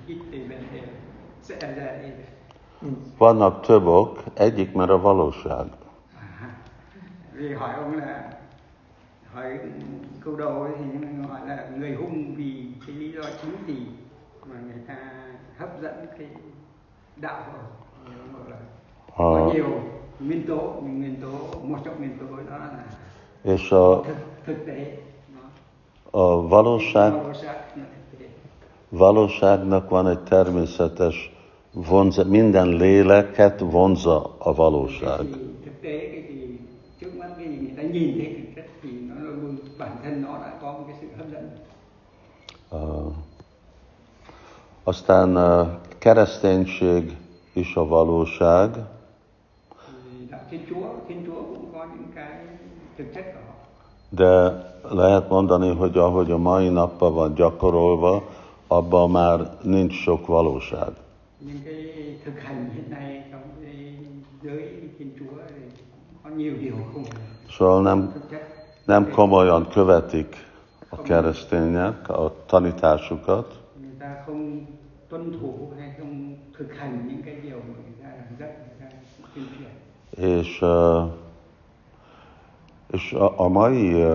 [0.05, 0.89] hittében él.
[1.60, 2.27] Ezer éve.
[3.17, 5.67] Vannak több ok, egyik mert a valóság.
[7.38, 8.39] Vì hỏi ông là
[9.34, 9.60] hỏi
[10.23, 13.88] câu đầu thì mình hỏi là người hung vì cái lý do chính gì
[14.45, 14.95] mà người ta
[15.58, 16.27] hấp dẫn cái
[17.15, 17.71] đạo của ông
[18.05, 18.58] Thì ông bảo là
[19.17, 19.65] có Ha, nhiều
[20.19, 22.84] nguyên tố nhưng nguyên tố một trong nguyên tố đó là
[23.45, 24.97] és a, thực, thực tế.
[25.34, 25.41] Nó
[26.19, 27.13] a valóság,
[28.89, 31.15] valóságnak van egy természetes
[31.73, 35.18] vonza, minden léleket vonza a valóság.
[35.18, 36.59] Cái gì thực tế cái gì
[36.99, 40.22] trước mắt cái gì người ta nhìn thấy thực chất thì nó luôn bản thân
[40.22, 41.49] nó đã có một cái sự hấp dẫn.
[42.72, 43.13] Uh,
[44.86, 45.68] aztán uh,
[45.99, 47.03] kereszténység
[47.53, 48.70] is a valóság,
[50.52, 52.32] thiên chúa thiên chúa cũng có những cái
[52.98, 53.54] thực chất của họ.
[54.12, 54.52] De
[54.91, 58.20] lehet mondani, hogy ahogy a mai nappal van gyakorolva,
[58.70, 60.89] abban már nincs sok valóság.
[61.39, 63.98] những cái thực hành hiện nay trong cái
[64.43, 64.70] giới
[65.00, 65.84] thiên chúa thì
[66.24, 67.22] có nhiều điều không phải
[67.60, 68.12] Szóval nem,
[68.88, 70.28] nem komolyan követik
[70.89, 73.46] a keresztények a tanításukat,
[73.82, 74.66] người ta không
[75.10, 78.86] tuân thủ hay không thực hành những cái điều mà người ta dạy người ta
[79.36, 79.70] tuyên truyền
[80.18, 80.63] És,
[82.91, 84.05] és a, mai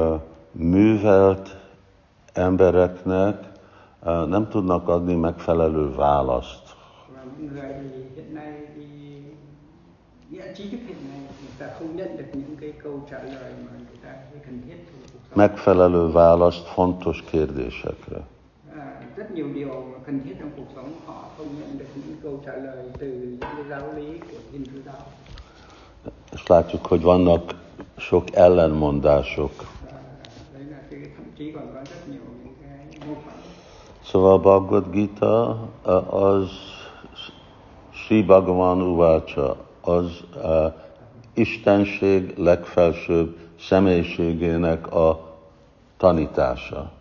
[0.53, 1.57] művelt
[2.32, 3.48] embereknek
[4.05, 6.76] nem tudnak adni megfelelő választ.
[15.34, 18.26] Megfelelő választ fontos kérdésekre.
[19.20, 22.53] rất nhiều điều cần thiết trong cuộc sống họ không nhận được những câu trả
[22.53, 25.03] lời từ những giáo lý của Thiên Chúa giáo
[26.32, 27.55] És látjuk, hogy vannak
[27.96, 29.53] sok ellenmondások.
[34.05, 35.51] Szóval a Bhagavad Gita
[36.11, 36.51] az
[37.90, 40.72] Sri Bhagavan Uvácsa, az uh,
[41.34, 45.36] Istenség legfelsőbb személyiségének a
[45.96, 46.92] tanítása.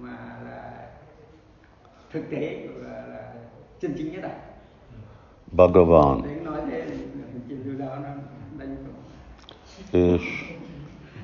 [0.00, 0.87] Mà là
[2.12, 3.32] thực tế và là
[3.80, 4.48] chân chính nhất à
[5.52, 6.24] Bhagavan.
[9.92, 10.54] És,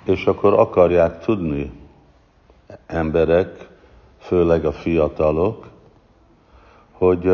[0.05, 1.73] és akkor akarják tudni
[2.87, 3.69] emberek,
[4.19, 5.69] főleg a fiatalok,
[6.93, 7.33] hogy,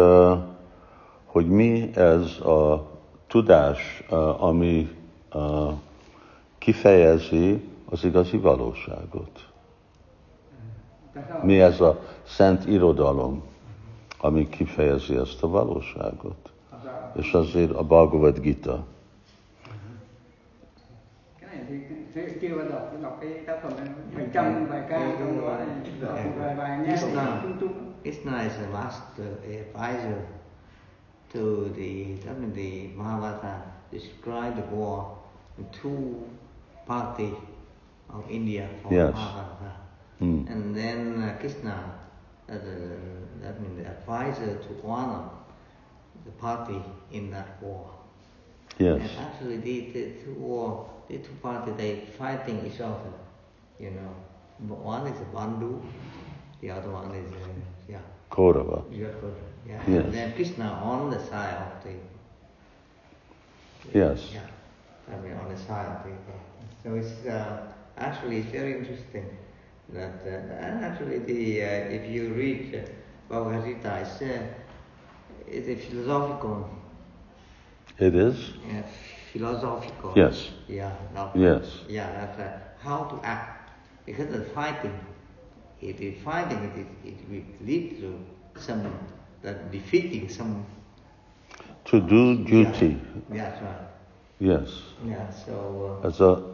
[1.25, 2.89] hogy mi ez a
[3.27, 4.05] tudás,
[4.39, 4.89] ami
[6.59, 9.50] kifejezi az igazi valóságot.
[11.43, 13.43] Mi ez a szent irodalom,
[14.19, 16.51] ami kifejezi ezt a valóságot.
[16.85, 18.85] Là És azért a Bhagavad Gita.
[22.41, 23.73] chưa bao giờ đọc cái tác phẩm
[24.15, 25.59] phải trăm bài ca trong đó
[26.01, 30.19] đọc một vài bài nghe cũng chung chung Krishna is a master advisor
[31.35, 31.41] to
[31.77, 32.17] the,
[32.55, 33.59] the Mahabharata
[33.93, 35.05] describe the war
[35.59, 36.15] in two
[36.87, 37.35] parties
[38.09, 39.15] of India for Yes.
[39.15, 39.70] Mahabharata.
[40.21, 40.45] Hmm.
[40.49, 41.99] And then uh, Krishna,
[42.49, 42.97] uh, the,
[43.43, 45.29] that means the advisor to honor
[46.25, 47.91] the party in that war.
[48.79, 49.01] Yes.
[49.01, 53.13] And actually, the, the two war, the two parties they fighting each other.
[53.79, 54.15] You know,
[54.61, 55.83] But one is a Bandu,
[56.61, 57.37] the other one is uh,
[57.89, 57.99] yeah,
[58.31, 58.85] Kaurava.
[58.93, 59.35] Yakud.
[59.67, 59.83] Yeah.
[59.89, 60.05] Yes.
[60.05, 61.95] And then Krishna on the side of the
[63.99, 64.31] Yes.
[64.33, 64.41] yeah,
[65.11, 66.13] I mean on the side of the
[66.83, 69.25] so it's uh, actually it's very interesting
[69.93, 72.91] that uh, and actually the uh, if you read uh,
[73.29, 74.43] Bhagavad Gita, it's, uh,
[75.47, 76.69] it's a philosophical
[77.99, 78.53] It is?
[78.67, 78.83] yeah,
[79.33, 80.13] philosophical.
[80.17, 80.51] Yes.
[80.69, 80.93] Yeah.
[81.15, 81.81] No, Yes.
[81.89, 83.71] Yeah, that's uh, how to act.
[84.07, 84.99] Because the fighting,
[85.81, 88.83] if it fighting, it, it, it will lead to some
[89.43, 90.65] that defeating some.
[91.85, 92.99] To do duty.
[93.33, 93.89] Yeah, that's right.
[94.39, 94.71] Yes.
[95.07, 96.50] Yeah, so uh, Ez a,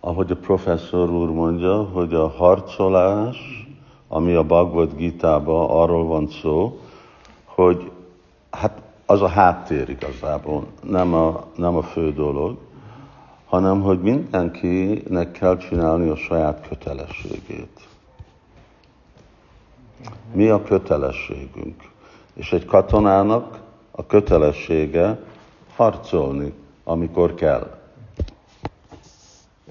[0.00, 3.66] ahogy a professzor úr mondja, hogy a harcolás,
[4.08, 6.80] ami a Bhagavad Gita-ban arról van szó,
[7.44, 7.90] hogy
[8.50, 12.56] hát az a háttér igazából, nem a, nem a fő dolog,
[13.46, 17.88] hanem hogy mindenkinek kell csinálni a saját kötelességét.
[20.32, 21.90] Mi a kötelességünk?
[22.34, 25.18] És egy katonának a kötelessége
[25.76, 27.79] harcolni, amikor kell.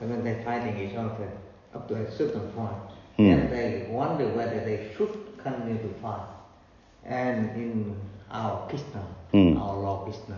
[0.02, 1.28] When they're fighting each other
[1.76, 2.78] up to a certain point,
[3.18, 3.26] Hmm.
[3.30, 5.10] then they wonder whether they should
[5.44, 6.28] continue to fight.
[7.06, 7.96] And in
[8.32, 9.58] our Krishna, Hmm.
[9.62, 10.36] our Lord Krishna,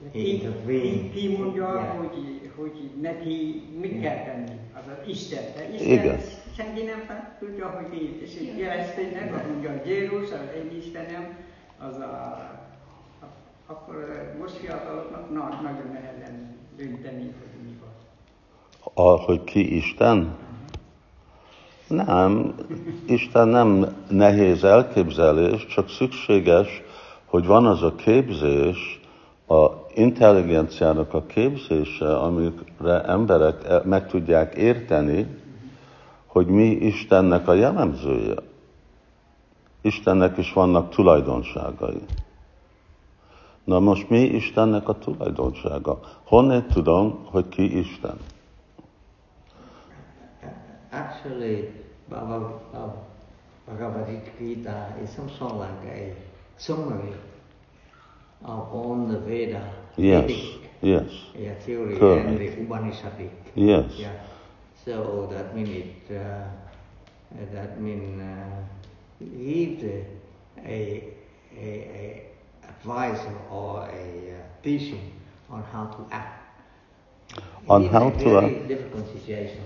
[0.00, 1.12] he khi, khi, intervened.
[1.14, 1.96] khi muốn cho Yeah.
[1.96, 6.02] hồi chỉ hồi chỉ nét thì mít kẹt gần hoặc là Easter Igen.
[6.08, 10.70] Easter sang đi nam phát tôi cho hồi thì cái sự Palestine hoặc mondja Jerusalem
[10.70, 11.22] Istenem
[11.78, 12.36] az a
[13.66, 13.94] akkor
[14.40, 17.53] most fiataloknak na- nagyon nehezen dönteni, hogy mi van.
[18.94, 20.36] A, hogy ki Isten?
[21.88, 22.54] Nem,
[23.06, 26.82] Isten nem nehéz elképzelés, csak szükséges,
[27.24, 29.00] hogy van az a képzés,
[29.48, 35.26] a intelligenciának a képzése, amikre emberek e- meg tudják érteni,
[36.26, 38.34] hogy mi Istennek a jellemzője.
[39.82, 42.02] Istennek is vannak tulajdonságai.
[43.64, 46.00] Na most mi Istennek a tulajdonsága?
[46.24, 48.16] Honnét tudom, hogy ki Isten?
[50.94, 51.68] Actually,
[52.08, 52.90] Bhagavad, uh,
[53.66, 54.06] Bhagavad
[54.38, 56.14] Gita is some sort of like a
[56.56, 57.14] summary
[58.44, 62.26] of all the Veda, Yes, Vedic yes, yeah, theory Correct.
[62.28, 63.30] and the Upanishadic.
[63.54, 63.90] yes.
[63.96, 64.12] Yeah.
[64.84, 66.16] So that means it.
[66.16, 66.44] Uh,
[67.52, 68.62] that mean uh,
[69.20, 70.04] is a,
[70.64, 71.12] a,
[71.56, 72.22] a
[72.68, 75.12] advisor or a uh, teaching
[75.50, 76.40] on how to act.
[77.68, 78.68] On in how a to very act.
[78.68, 79.62] difficult situation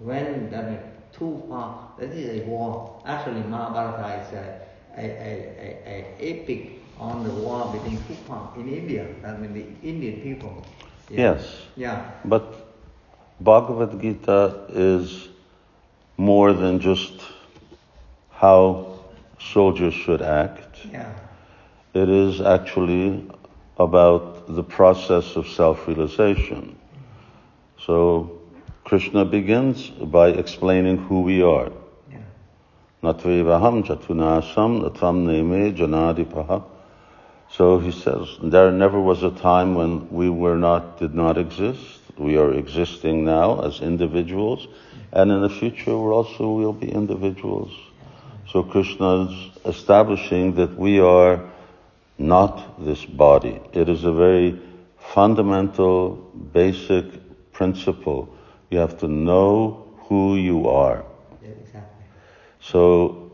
[0.00, 0.78] when that mean,
[1.12, 1.98] two parts.
[1.98, 3.00] That is a war.
[3.04, 4.60] Actually, Mahabharata is a,
[4.96, 9.06] a, a, a, a epic on the war between two parts in India.
[9.24, 10.64] I mean, the Indian people.
[11.10, 11.34] Yeah.
[11.34, 11.62] Yes.
[11.76, 12.10] Yeah.
[12.24, 12.54] But
[13.40, 15.28] Bhagavad Gita is
[16.16, 17.12] more than just
[18.30, 18.98] how
[19.38, 20.86] soldiers should act.
[20.92, 21.12] Yeah.
[21.94, 23.28] It is actually
[23.78, 26.78] about the process of self-realization.
[27.78, 28.39] So
[28.90, 31.70] Krishna begins by explaining who we are.
[33.04, 36.64] Natvevaham jatunasam natvam neme janadipaha.
[37.52, 42.00] So he says, there never was a time when we were not, did not exist.
[42.18, 44.66] We are existing now as individuals,
[45.12, 47.70] and in the future we also will be individuals.
[48.48, 51.48] So Krishna is establishing that we are
[52.18, 53.60] not this body.
[53.72, 54.60] It is a very
[54.98, 56.16] fundamental,
[56.52, 58.34] basic principle.
[58.70, 61.04] You have to know who you are.
[61.42, 62.04] Yeah, exactly.
[62.60, 63.32] So,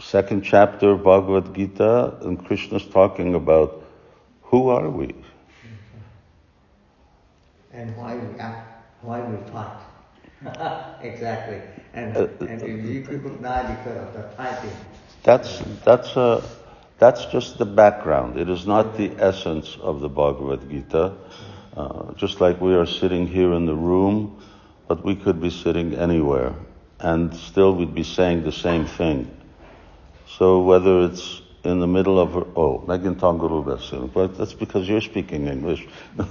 [0.00, 3.82] second chapter of Bhagavad Gita, and Krishna's talking about
[4.42, 5.14] who are we?
[7.72, 9.80] And why we act, why we fight.
[11.02, 11.60] exactly.
[11.94, 14.76] And, Uh, and you could die because of the fighting.
[15.22, 16.42] That's that's a
[16.98, 18.38] that's just the background.
[18.38, 21.12] It is not the essence of the Bhagavad Gita.
[21.76, 24.39] Uh, just like we are sitting here in the room,
[24.90, 26.52] but we could be sitting anywhere,
[26.98, 29.30] and still we'd be saying the same thing.
[30.26, 32.82] So whether it's in the middle of oh,
[33.22, 35.86] angolul beszélünk, but that's because you're speaking English.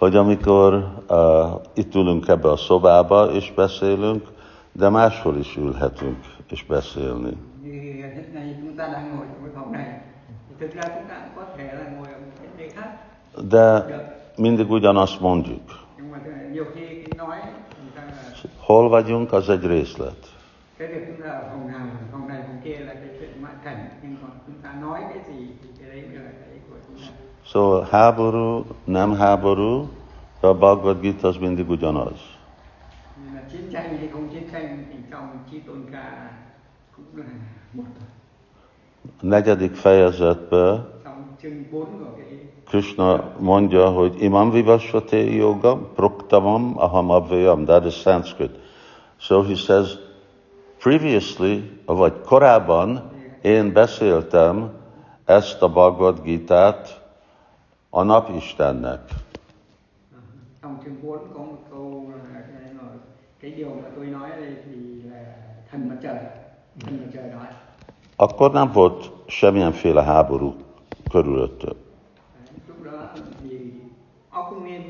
[0.00, 4.28] hogy amikor uh, itt ülünk ebbe a szobába és beszélünk,
[4.72, 6.18] de máshol is ülhetünk
[6.50, 7.36] és beszélni.
[13.48, 13.84] De
[14.36, 15.84] mindig ugyanazt mondjuk.
[18.58, 20.16] Hol vagyunk, az egy részlet.
[20.78, 23.54] cái việc chúng ta ở phòng nào phòng này phòng kia là cái chuyện ngoại
[23.64, 26.76] cảnh nhưng còn chúng ta nói cái gì thì cái đấy mới là cái của
[26.86, 27.12] chúng ta
[27.44, 29.86] So háború, nem háború,
[30.42, 32.18] a Bhagavad Gita az mindig ugyanaz.
[33.16, 36.30] Nhưng mà chiến tranh hay không chiến tranh thì trong chi tôn ca
[36.96, 37.24] cũng là
[37.72, 38.08] một thôi.
[39.22, 40.78] Negyedik fejezetben
[42.76, 47.64] Krishna mondja, hogy imam vivasvate yoga proktamam aham avyam.
[47.64, 48.50] That is Sanskrit.
[49.16, 49.96] So he says,
[50.78, 53.10] previously, vagy korábban
[53.42, 54.70] én beszéltem
[55.24, 57.02] ezt a Bhagavad Gitát
[57.90, 59.00] a napistennek.
[60.60, 62.88] trong chương 4 có một câu là cái, là
[63.40, 65.22] cái điều mà tôi nói ở đây thì là
[65.70, 66.18] thần mặt trời
[66.80, 67.46] thần mặt trời nói
[68.16, 70.54] Akkor nem volt semmilyenféle háború
[71.10, 71.85] körülötte.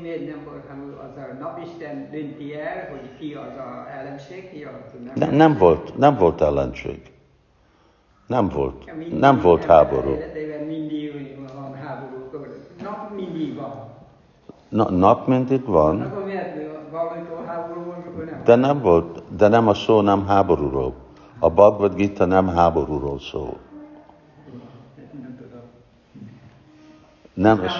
[0.07, 5.13] 24 napon az a napisten dönti el, hogy ki az a ellenség, ki az nem.
[5.15, 7.11] Nem, nem volt, nem volt ellenség.
[8.27, 10.09] Nem volt, mindig, nem volt háború.
[10.09, 12.29] Életében mindig van háború.
[12.83, 13.95] Nap mindig van.
[14.69, 16.13] Na, nap mindig van.
[18.43, 20.93] De nem volt, de nem a szó nem háborúról.
[21.39, 23.57] A Bhagavad Gita nem háborúról szól.
[24.97, 25.61] Hát nem tudom.
[27.33, 27.73] Nem, és...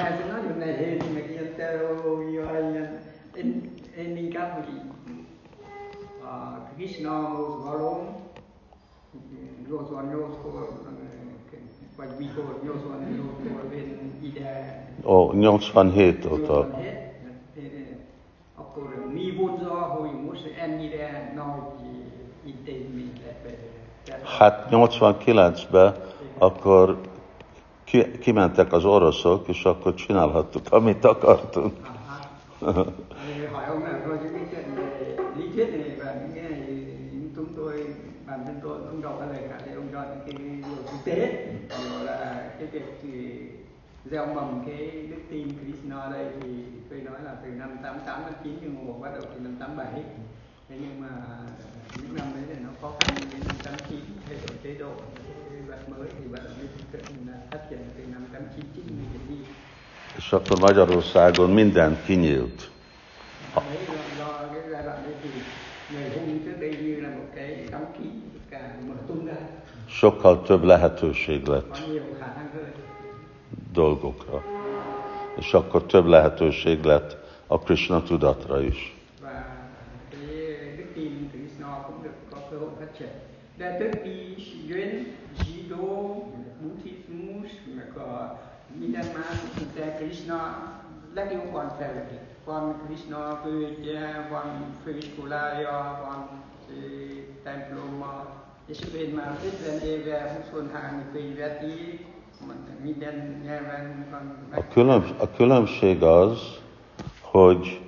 [6.88, 8.22] a Krishnához való,
[9.70, 10.70] 88-kor,
[11.98, 16.68] vagy mikor 88-kor én ide ó, 87 óta.
[16.68, 17.98] 87,
[18.56, 21.90] akkor mi volt hogy most ennyire nagy
[22.46, 24.26] intézmény lett?
[24.38, 25.96] Hát 89-ben
[26.38, 27.02] akkor
[27.84, 31.74] ki, kimentek az oroszok, és akkor csinálhattuk, amit akartunk.
[32.62, 32.72] À,
[44.12, 46.50] gieo mầm cái đức tin Krishna ở đây thì
[46.90, 50.04] tôi nói là từ năm 88 năm 9 nhưng mà bắt đầu từ năm 87
[50.70, 51.10] thế nhưng mà
[52.02, 54.92] những năm đấy thì nó khó khăn đến năm 89 thay đổi chế độ
[55.68, 59.06] luật mới thì bắt đầu mới thực hiện phát triển từ năm 89 chín mươi
[59.14, 59.36] trở đi.
[60.16, 62.60] És akkor Magyarországon minden kinyílt.
[69.26, 69.38] ra.
[69.90, 71.78] Sokkal több lehetőség lett
[73.78, 74.44] dolgokra.
[75.36, 77.18] És akkor több lehetőség lett
[77.48, 78.96] a Krishna tudatra is.
[81.32, 82.02] Krishna cũng
[83.58, 84.36] đệ tử đi
[84.68, 85.06] duyên
[85.40, 86.16] Jido
[86.62, 87.52] Buddhismus
[88.80, 89.26] Myanmar
[89.98, 90.40] Krishna
[91.14, 92.20] Legjobb van felvetik.
[92.46, 96.30] Van Krishna földje, van főiskolája, van
[96.70, 96.82] ö,
[97.44, 98.26] temploma,
[98.66, 102.00] és én már 50 éve 23 könyvet ír,
[102.84, 106.60] minden nyelven van A, külön, a különbség az,
[107.22, 107.82] hogy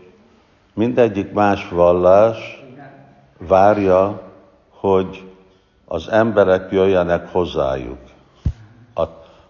[0.73, 2.63] mindegyik más vallás
[3.37, 4.21] várja,
[4.69, 5.31] hogy
[5.85, 7.99] az emberek jöjjenek hozzájuk.
[8.93, 9.01] A,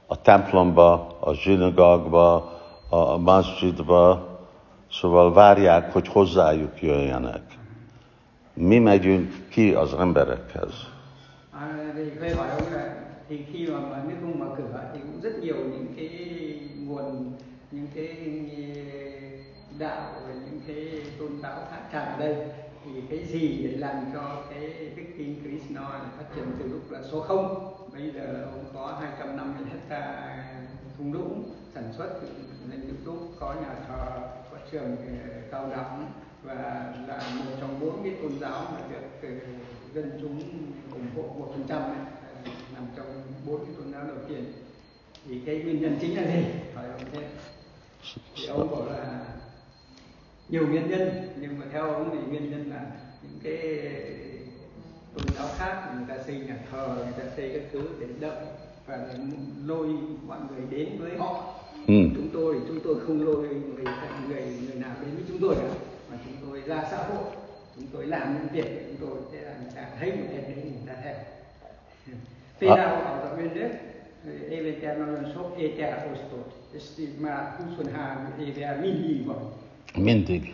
[0.08, 4.28] a templomba, a zsinagógba, a masjidba,
[4.92, 7.42] szóval várják, hogy hozzájuk jöjjenek.
[8.54, 10.88] Mi megyünk ki az emberekhez.
[13.30, 16.10] Thì khi mà mà nước không mở cửa thì cũng rất nhiều những cái
[16.80, 17.34] nguồn,
[17.72, 18.08] những cái
[18.58, 19.00] ờ,
[19.80, 22.36] đạo và những cái tôn giáo khác tràn ở đây.
[22.86, 25.82] Thì cái gì để làm cho cái đức tin Krishna
[26.18, 30.36] phát triển từ lúc là số 0 bây giờ ông có 250 hecta
[30.98, 32.10] thung lũng sản xuất
[32.72, 34.22] lên YouTube có nhà thờ,
[34.52, 36.12] có trường ờ, cao đẳng
[36.44, 39.30] và là một trong bốn cái tôn giáo mà được ờ,
[39.94, 40.42] dân chúng
[40.94, 41.82] ủng hộ một phần trăm
[42.80, 44.44] nằm trong bốn cái tôn giáo đầu tiên.
[45.28, 46.44] Thì cái nguyên nhân chính là gì?
[46.76, 47.28] Hỏi ông thế.
[48.36, 49.26] Thì ông bảo là
[50.50, 51.10] nhiều nguyên nhân
[51.42, 52.82] nhưng mà theo ông thì nguyên nhân là
[53.22, 53.90] những cái
[55.14, 58.46] tôn giáo khác người ta xây nhà thờ người ta xây các thứ để đợi
[58.88, 59.20] và để
[59.66, 59.88] lôi
[60.28, 61.56] mọi người đến với họ.
[61.88, 61.94] Ừ.
[62.16, 63.84] chúng tôi thì chúng tôi không lôi người
[64.28, 65.70] người người nào đến với chúng tôi cả
[66.12, 67.24] mà chúng tôi ra xã hội.
[67.76, 70.42] Chúng tôi làm những việc của chúng tôi thế là người ta thấy một việc
[70.42, 71.16] đấy người ta theo
[72.60, 73.74] Például az a bűnök,
[74.50, 79.52] Évételmelen sok étel osztott, és így már 23 éve mindig van.
[79.98, 80.54] Mindig.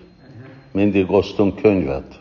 [0.72, 2.20] Mindig osztunk könyvet.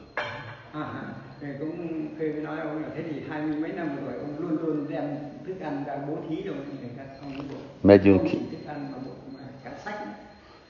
[0.72, 4.37] À, thì cũng khi nói ông là thế thì hai mươi mấy năm rồi ông
[4.39, 5.05] luôn luôn đem
[5.47, 8.99] thức ăn ra bố thí cho người ta không có Megyünk ki, thức ăn mà
[8.99, 10.12] một mà cả sách nữa.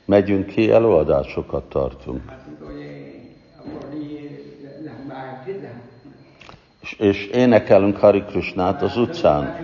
[0.06, 2.20] megyünk ki, előadásokat tartunk.
[2.26, 2.74] Và chúng tôi
[3.58, 4.18] ông có đi
[4.84, 5.78] giảng bài thuyết giảng
[6.98, 9.56] És, énekelünk Hari Krishnát az utcán.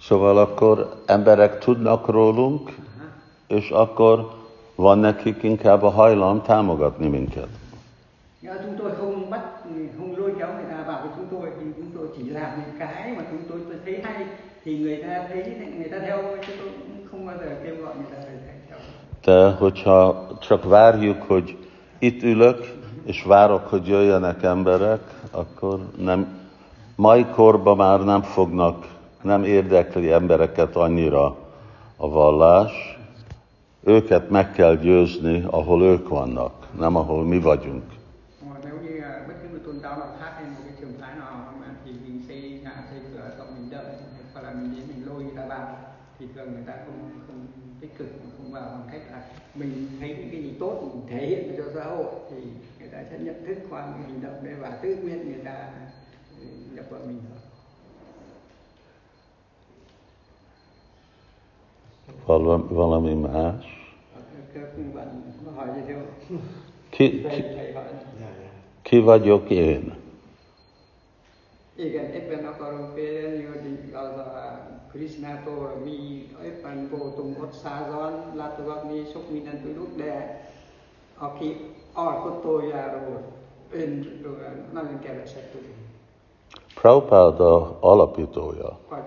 [0.00, 2.70] Szóval akkor emberek tudnak rólunk,
[3.46, 4.30] és akkor
[4.74, 7.48] van nekik inkább a hajlam támogatni minket.
[8.40, 9.64] Chúng tôi không bắt
[9.96, 12.78] không lôi kéo người ta vào với chúng tôi thì chúng tôi chỉ làm những
[12.78, 14.26] cái mà chúng tôi, tôi thấy hay
[14.64, 15.42] thì người ta thấy
[15.76, 18.36] người ta theo thôi chứ tôi cũng không bao giờ kêu gọi người ta phải
[18.68, 18.78] theo
[19.26, 21.56] De hogyha csak várjuk, hogy
[21.98, 22.58] itt ülök,
[23.04, 25.00] és várok, hogy jöjjenek emberek,
[25.30, 26.26] akkor nem,
[26.96, 28.86] mai korban már nem fognak,
[29.22, 31.36] nem érdekli embereket annyira
[31.96, 32.98] a vallás.
[33.82, 37.82] Őket meg kell győzni, ahol ők vannak, nem ahol mi vagyunk.
[46.18, 47.46] Thì thường người ta không không
[47.80, 49.22] tích cực không vào bằng cách là
[49.54, 52.13] mình thấy những cái gì tốt mình thể hiện cho xã hội
[53.14, 55.68] sẽ nhận thức qua cái hành động đấy và tự nhiên người ta
[56.74, 57.38] nhập vào mình thôi.
[62.70, 63.64] Valami, más.
[66.90, 67.44] Ki, ki,
[68.82, 69.92] ki vagyok én?
[71.76, 74.60] Igen, éppen például, hogy az a
[74.92, 80.40] Krishnától mi éppen voltunk ott százan látogatni, sok mindent tudunk, de
[81.18, 81.56] aki
[81.92, 83.22] alkotójáról,
[83.72, 85.74] önről nagyon keveset tudunk.
[86.74, 88.78] Prabhupáda alapítója.
[88.88, 89.02] Vagy,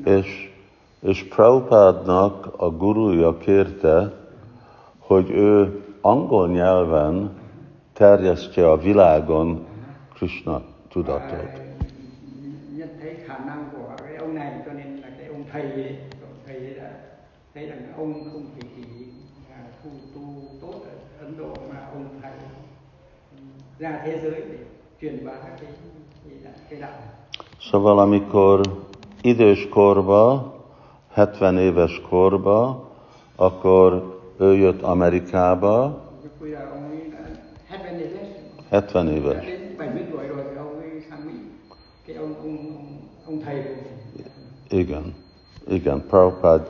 [0.03, 0.51] És,
[0.99, 4.13] és Prabhupádnak a gurúja kérte,
[4.99, 7.38] hogy ő angol nyelven
[7.99, 9.65] terjesztje a világon
[10.13, 11.51] Krishna tudatot.
[27.59, 28.61] Szóval amikor
[29.21, 30.53] idős korba,
[31.13, 32.89] 70 éves korba,
[33.35, 37.19] akkor ő jött Amerikába, Lúc bây giờ ông ấy đã
[37.69, 38.27] hết bên đấy đấy
[38.71, 39.45] 70 đã éves.
[39.45, 41.33] đến 70 tuổi rồi thì ông ấy sang Mỹ
[42.07, 43.73] cái ông ông ông, ông thầy của
[44.69, 45.03] Igen,
[45.67, 46.61] igen, Prabhupád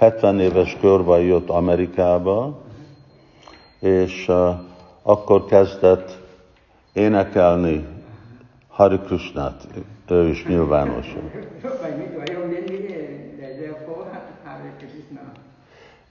[0.00, 2.54] 70 éves korban jött Amerikába,
[3.80, 4.54] és uh,
[5.02, 6.10] akkor kezdett
[6.92, 7.84] énekelni
[8.68, 9.66] Hari Krishnát,
[10.08, 11.30] ő is nyilvánosan.
[11.62, 14.04] lúc 70 tuổi ông đến Mỹ để, để ra phố
[14.44, 15.22] Hare Krishna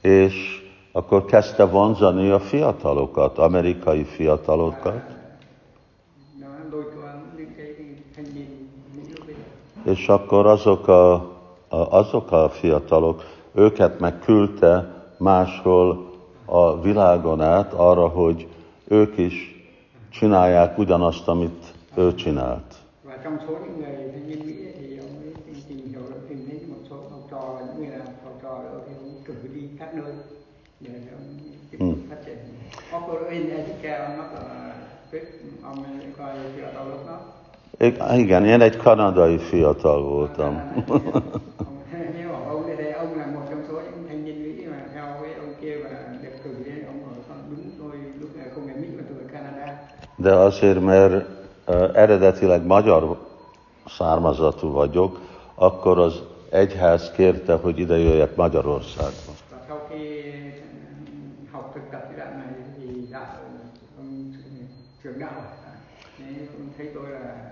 [0.01, 0.33] És
[0.91, 5.01] akkor kezdte vonzani a fiatalokat, amerikai fiatalokat,
[6.39, 7.75] nó lôi kéo những cái
[8.15, 11.13] thanh niên Mỹ lúc bây giờ és akkor azok a,
[11.67, 13.23] a, azok a fiatalok,
[13.53, 16.09] őket meg küldte máshol
[16.45, 18.47] a világon át arra, hogy
[18.87, 19.33] ők is
[20.09, 22.75] csinálják ugyanazt, amit ő csinált.
[23.03, 25.33] và trong số những người thanh niên Mỹ thì ông ấy
[25.67, 28.93] tìm hiểu tìm thấy một số học trò những người làm học trò đó thì
[29.03, 30.13] ông cử đi các nơi
[30.79, 31.25] để ông
[31.71, 32.37] tiếp tục phát triển.
[32.91, 33.09] Ông-
[36.61, 36.99] là ông lúc
[48.67, 49.87] phải Mỹ mà tôi ở Canada.
[50.17, 51.25] De azért, mert
[51.95, 53.17] eredetileg magyar
[53.85, 55.19] származatú vagyok,
[55.55, 56.13] akkor az
[56.49, 59.31] egyház kérte, hogy ide jöjjek Magyarországba.
[59.51, 60.21] và sau khi
[61.51, 62.47] học thực tập cái đoạn này
[62.77, 63.35] thì đạo
[63.97, 64.33] ông
[65.03, 65.31] trưởng đạo
[66.19, 66.95] Đấy, ông thấy tôi là người xuất phát từ hung này cho nên họ cử
[66.95, 67.47] tôi về hung này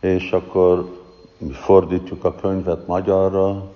[0.00, 1.00] És akkor
[1.52, 3.70] fordítjuk a könyvet magyarra,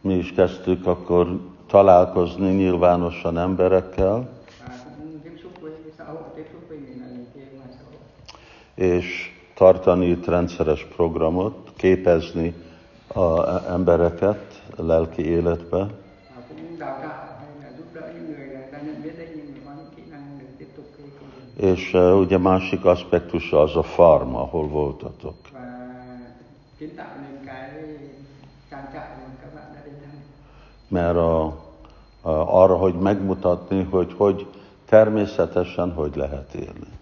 [0.00, 4.36] mi is kezdtük akkor találkozni nyilvánosan emberekkel,
[5.96, 6.22] xã hội
[8.74, 12.54] és tartani itt rendszeres programot, képezni
[13.06, 15.88] a embereket lelki életbe, và
[16.48, 19.60] cũng đào tạo hay là giúp đỡ những người đang nhận biết đấy nhưng mà
[19.66, 23.60] có những kỹ năng để tiếp tục cái công việc és uh, ugye másik aspektusa
[23.60, 25.34] az a farm, ahol voltatok.
[30.88, 34.46] Mert a, a, arra, hogy megmutatni, hogy hogy
[34.84, 36.98] természetesen hogy lehet élni.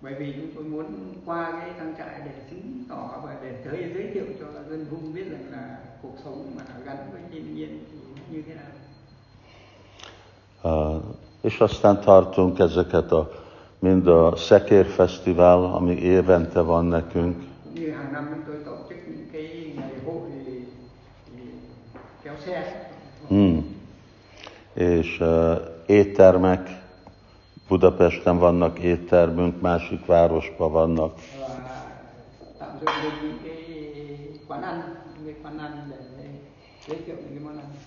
[0.00, 0.86] bởi vì chúng tôi muốn
[1.24, 5.14] qua cái trang trại để chứng tỏ và để giới giới thiệu cho dân hung
[5.14, 7.98] biết rằng là cuộc sống mà gắn với thiên nhiên thì
[8.30, 8.64] như thế nào
[10.62, 11.02] Uh,
[11.40, 13.28] és aztán tartunk ezeket a,
[13.78, 17.46] mind a Szekér Fesztivál, ami évente van nekünk,
[23.28, 23.76] Hmm.
[24.72, 25.56] És uh,
[25.86, 26.80] éttermek,
[27.68, 31.14] Budapesten vannak éttermünk, másik városban vannak.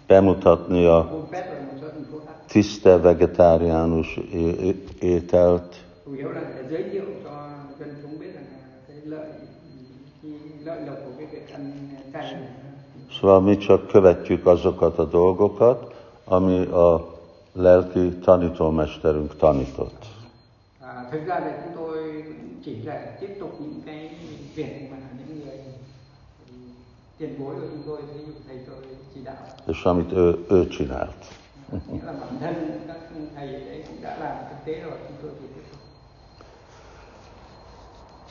[0.07, 1.27] Bemutatni a
[2.47, 4.19] tiszte vegetáriánus
[4.99, 5.80] ételt,
[6.11, 7.49] chủ yếu là để giới thiệu cho
[7.79, 8.57] dân chúng biết rằng là
[8.87, 9.29] cái lợi
[10.21, 10.31] cái
[10.63, 12.49] lợi lộc của cái việc ăn chay này.
[13.21, 15.77] Szóval mi csak követjük azokat a dolgokat,
[16.25, 16.89] ami a
[17.53, 19.93] lelki tanítómesterünk tanított.
[20.81, 22.23] À, thực ra thì chúng tôi
[22.65, 24.15] chỉ là tiếp tục những cái
[24.55, 25.57] việc mà những người
[27.17, 28.77] tiền bối của chúng tôi, ví dụ thầy tôi
[29.15, 29.35] chỉ đạo.
[29.67, 31.09] És amit ő, ő csinált.
[31.71, 32.99] Nghĩa là bản thân các
[33.35, 35.79] thầy đấy cũng đã làm thực tế rồi, chúng tôi chỉ tiếp tục.
[35.79, 35.79] Csinál.
[35.79, 35.89] Nên cái đề
[37.41, 38.30] của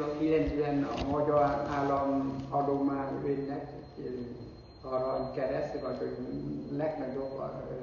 [0.00, 3.64] lọc lên lên ở ngôi cho Alon Odoma bên nét
[3.96, 4.04] thì
[4.84, 6.16] Aron Keres vagy hogy
[6.76, 7.32] legnagyobb
[7.70, 7.74] ö,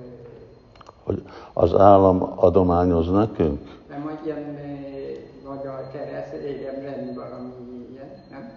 [1.03, 1.23] Hogy
[1.53, 3.59] az állam adományoz nekünk,
[3.89, 7.51] nem hogy ilyen ö, vagy a kereszt érdemlen valami
[7.91, 8.51] ilyen, nem?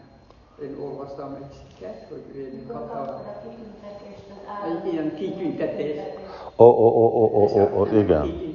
[0.62, 3.20] Én olvastam egy cikket, hogy én kaptam a
[4.66, 6.18] egy ilyen kitüntetést.
[6.56, 8.49] Ó, ó, ó, ó, ó, ó, ó, igen.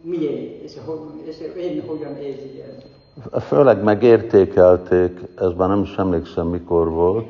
[0.00, 3.46] Miért, és, hogy, és én hogyan érzi ezt.
[3.46, 7.26] Főleg megértékelték, ez már nem is emlékszem mikor volt,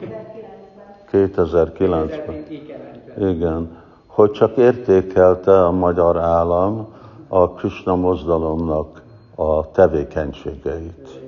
[1.12, 2.05] 2009-ben.
[2.47, 3.29] 2009-ben.
[3.29, 3.77] Igen.
[4.07, 6.89] Hogy csak értékelte a magyar állam
[7.29, 9.03] a Krishna mozdalomnak
[9.35, 11.27] a tevékenységeit.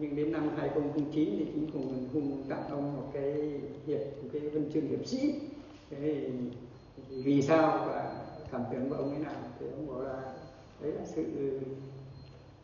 [0.00, 3.32] Nhưng đến năm 2009 thì chính quyền hung tặng ông một cái
[3.86, 5.35] hiệp một cái huân chương hiệp sĩ thế thì, thì
[7.26, 8.10] vì sao và
[8.52, 9.32] cảm tưởng của ông ấy nào?
[9.60, 10.22] Thì ông bảo là
[10.82, 11.24] đấy là sự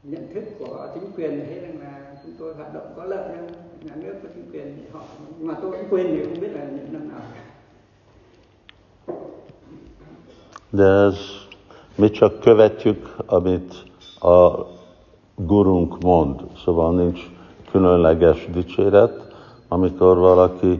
[0.02, 1.44] nhận thức của chính quyền.
[1.46, 3.42] Thấy rằng là chúng tôi hoạt động có lợi cho
[3.82, 5.00] nhà nước và chính quyền họ
[5.40, 7.20] mà tôi cũng quên thì không biết là những năm nào.
[10.72, 11.14] De ez,
[11.98, 12.94] mi csak követjük,
[13.26, 13.70] amit
[14.20, 14.38] a
[15.36, 16.36] gurunk mond.
[16.66, 17.20] Szóval nincs
[17.72, 19.10] különleges dicséret,
[19.68, 20.78] amikor valaki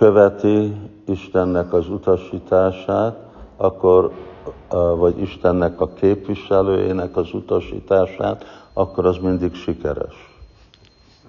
[0.00, 0.72] követi
[1.10, 3.18] Istennek az utasítását,
[3.56, 4.12] akkor,
[4.96, 10.14] vagy Istennek a képviselőjének az utasítását, akkor az mindig sikeres.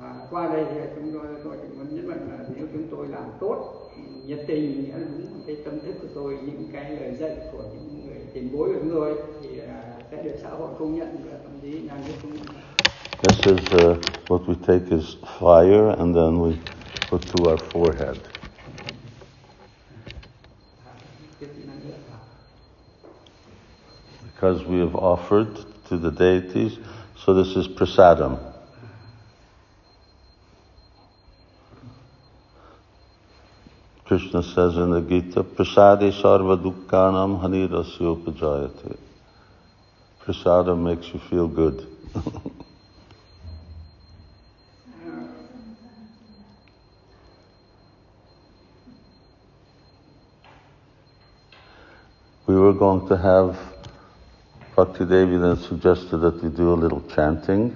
[0.02, 3.08] À, qua đây thì chúng tôi tôi chỉ muốn nhấn mạnh là nếu chúng tôi
[3.08, 3.58] làm tốt
[4.28, 7.64] nhiệt tình nghĩa là đúng cái tâm thức của tôi những cái lời dạy của
[7.74, 11.08] những người tiền bối của chúng tôi thì à, sẽ được xã hội công nhận
[11.26, 12.46] và thậm chí nhà nước công nhận
[13.22, 13.98] This is uh,
[14.30, 16.54] what we take as fire and then we
[17.12, 18.31] put to our forehead.
[24.42, 25.56] Because we have offered
[25.90, 26.80] to the deities,
[27.16, 28.40] so this is prasadam.
[34.06, 38.98] Krishna says in the Gita, Prasadi sarva dukkhanam hanirasya upajayate.
[40.26, 41.86] Prasadam makes you feel good.
[52.48, 53.71] we were going to have
[54.82, 57.72] Bhakti Devi then suggested that we do a little chanting.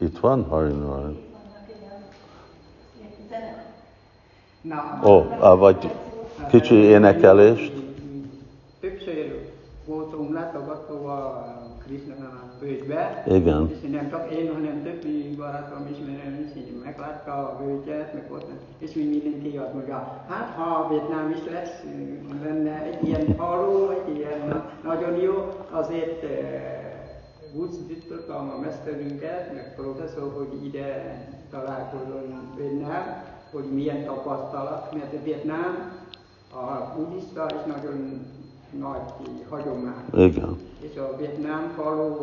[0.00, 1.16] Van, Harinvaran?
[4.62, 5.90] Na, oh, uh, Ó, á, vagy
[6.50, 7.72] kicsi énekelést.
[8.80, 9.50] Többször
[9.86, 11.06] voltunk látogató
[11.86, 12.14] Krishna
[12.60, 13.70] völgybe, Igen.
[13.70, 18.50] és nem csak én, hanem többi barátom ismerőm is így meglátta a völgyet, meg ott,
[18.78, 21.82] és úgy mindenki azt mondja, hát ha Vietnám is lesz,
[22.42, 26.84] lenne egy ilyen falu, egy ilyen nagyon jó, azért eh,
[27.54, 31.18] úgy szítottam a mesterünket, meg professzor, hogy ide
[31.50, 35.92] találkozom Vietnám, hogy milyen tapasztalat, mert a Vietnám
[36.52, 38.26] a buddhista és nagyon
[38.78, 39.00] nagy
[39.48, 40.04] hagyomány.
[40.12, 40.56] Igen.
[40.90, 42.14] És a Vietnám falu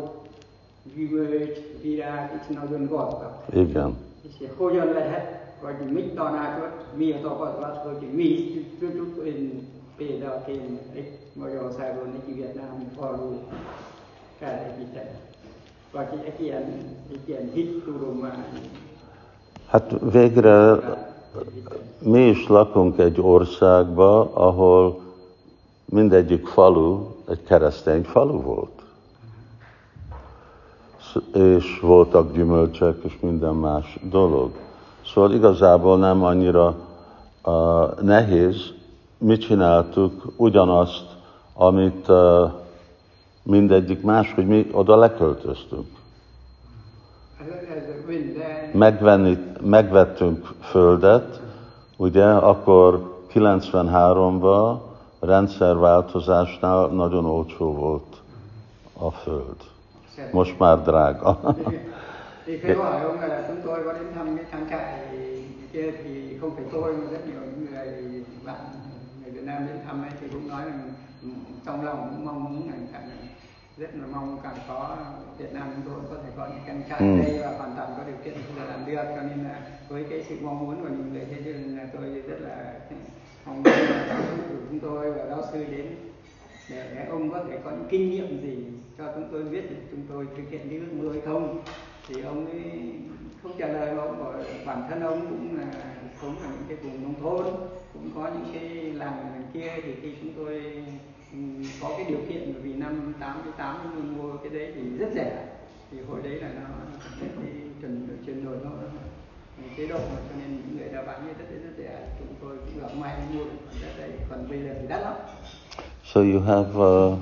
[0.94, 3.32] gyümölcs, virág is nagyon gazdag.
[3.52, 3.96] Igen.
[4.22, 10.80] És hogyan lehet, vagy mit tanácsot, mi a tapasztalat, hogy mi is tudjuk, én példaként
[10.94, 13.38] egy Magyarországon egy vietnámi falu
[14.38, 15.18] felépíteni.
[15.92, 16.64] Vagy egy ilyen,
[17.12, 18.70] egy ilyen hittudomány.
[19.66, 20.78] Hát végre
[21.98, 25.01] mi is lakunk egy országba, ahol
[25.92, 28.82] mindegyik falu egy keresztény falu volt.
[31.34, 34.50] És voltak gyümölcsök és minden más dolog.
[35.04, 36.74] Szóval igazából nem annyira
[37.44, 38.56] uh, nehéz.
[39.18, 41.06] Mi csináltuk ugyanazt,
[41.54, 42.50] amit uh,
[43.42, 45.86] mindegyik más, hogy mi oda leköltöztünk.
[48.72, 51.40] Megvenni, megvettünk földet,
[51.96, 54.90] ugye, akkor 93-ban
[55.22, 58.02] rendszerváltozásnál nagyon olcsó volt
[59.00, 59.56] a föld.
[60.32, 61.32] Most már drága.
[62.46, 65.08] thì cái hỏi ông là chúng tôi có đến thăm cái trang trại
[65.72, 68.60] kia thì không phải tôi mà rất nhiều những người bạn
[69.22, 70.72] người Việt Nam đến thăm ấy thì cũng nói là
[71.66, 73.10] trong lòng cũng mong muốn là càng
[73.76, 74.96] rất là mong càng có
[75.38, 77.16] Việt Nam chúng tôi có thể có những trang trại Ừ.
[77.22, 80.04] đây và hoàn toàn có điều kiện chúng tôi làm được cho nên là với
[80.10, 82.74] cái sự mong muốn của những người thế nên là tôi rất là
[83.44, 85.86] phòng của chúng tôi và giáo sư đến
[86.70, 88.56] để ông có thể có những kinh nghiệm gì
[88.98, 91.62] cho chúng tôi biết để chúng tôi thực hiện cái ước mơ hay không.
[92.08, 92.62] Thì ông ấy
[93.42, 94.34] không trả lời mà ông bảo
[94.66, 97.54] bản thân ông cũng là sống ở những cái vùng nông thôn,
[97.92, 99.82] cũng có những cái làng này kia.
[99.84, 100.62] Thì khi chúng tôi
[101.32, 101.38] ừ,
[101.80, 105.46] có cái điều kiện vì năm 88 mình mua cái đấy thì rất rẻ.
[105.90, 106.68] Thì hồi đấy là nó
[107.20, 107.28] cái
[107.80, 108.70] chuyển chuyển đổi nó
[109.76, 112.82] chế độ mà cho nên người ta bán như rất rất rẻ chúng tôi cũng
[112.82, 115.14] gặp may mua được phần đất đấy còn bây giờ thì đắt lắm
[116.14, 117.16] So you have, uh,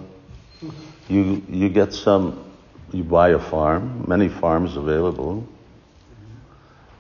[1.09, 2.33] you, you get some,
[2.93, 5.45] you buy a farm, many farms available,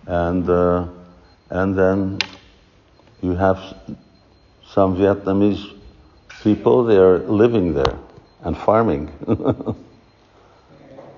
[0.07, 0.85] and, uh,
[1.49, 2.19] and then
[3.23, 3.59] you have
[4.73, 5.73] some Vietnamese
[6.45, 7.99] people, they are living there
[8.45, 9.11] and farming.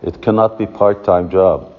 [0.03, 1.71] it cannot be part-time job.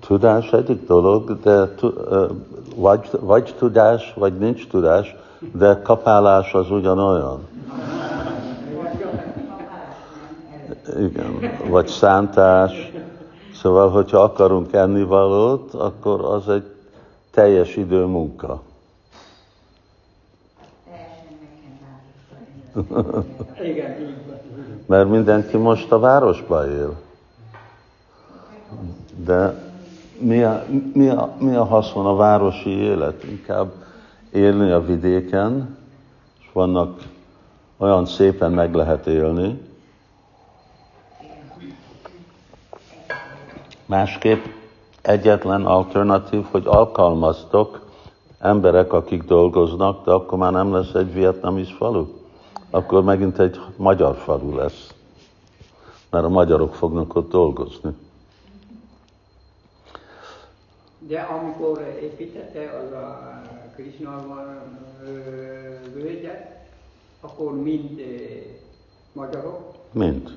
[0.00, 0.52] Tudás.
[0.52, 1.74] Egyik dolog, de
[2.76, 5.16] vagy, vagy tudás, vagy nincs tudás,
[5.52, 7.46] de kapálás az ugyanolyan.
[10.98, 11.38] Igen,
[11.68, 12.92] vagy szántás.
[13.54, 16.64] Szóval, hogyha akarunk ennivalót, akkor az egy
[17.30, 18.60] teljes idő munka.
[23.62, 24.16] Igen.
[24.86, 27.06] Mert mindenki most a városba él.
[29.24, 29.66] De
[30.18, 33.24] mi a, mi, a, mi a haszon a városi élet?
[33.24, 33.72] Inkább
[34.32, 35.76] élni a vidéken,
[36.40, 37.02] és vannak
[37.76, 39.60] olyan szépen meg lehet élni.
[43.86, 44.44] Másképp
[45.02, 47.86] egyetlen alternatív, hogy alkalmaztok
[48.38, 52.06] emberek, akik dolgoznak, de akkor már nem lesz egy vietnamis falu.
[52.70, 54.94] Akkor megint egy magyar falu lesz.
[56.10, 57.90] Mert a magyarok fognak ott dolgozni.
[61.08, 63.40] De amikor építette az a
[63.74, 64.24] Krishna
[65.94, 66.68] völgyet,
[67.20, 68.00] akkor mind
[69.12, 70.34] magyarok, Mind.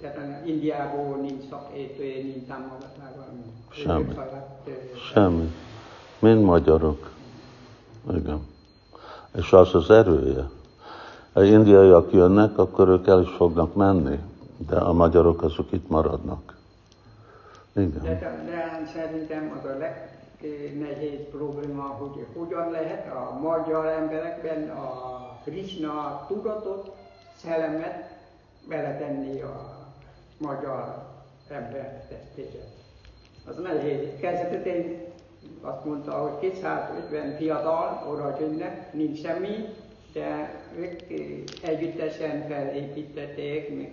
[0.00, 3.24] tehát Indiából nincs szakértője, nincs támogatásban.
[3.70, 4.14] Semmi.
[5.12, 5.52] Semmi.
[6.18, 7.10] Mind magyarok.
[8.14, 8.46] Igen.
[9.36, 10.48] És az az erője.
[11.32, 14.18] Ha indiaiak jönnek, akkor ők el is fognak menni,
[14.68, 16.55] de a magyarok azok itt maradnak.
[17.76, 18.46] De, Igen.
[18.46, 26.96] de szerintem az a legnehéz probléma, hogy hogyan lehet a magyar emberekben a Krishna tudatot,
[27.36, 28.10] szellemet
[28.68, 29.86] beletenni a
[30.38, 31.06] magyar
[31.48, 32.64] ember testébe.
[33.46, 34.08] Az nehéz.
[34.20, 35.04] Kezdetén
[35.60, 39.74] azt mondta, hogy 250 fiatal oda jönnek, nincs semmi,
[40.12, 40.60] de
[41.62, 43.88] együttesen felépítették,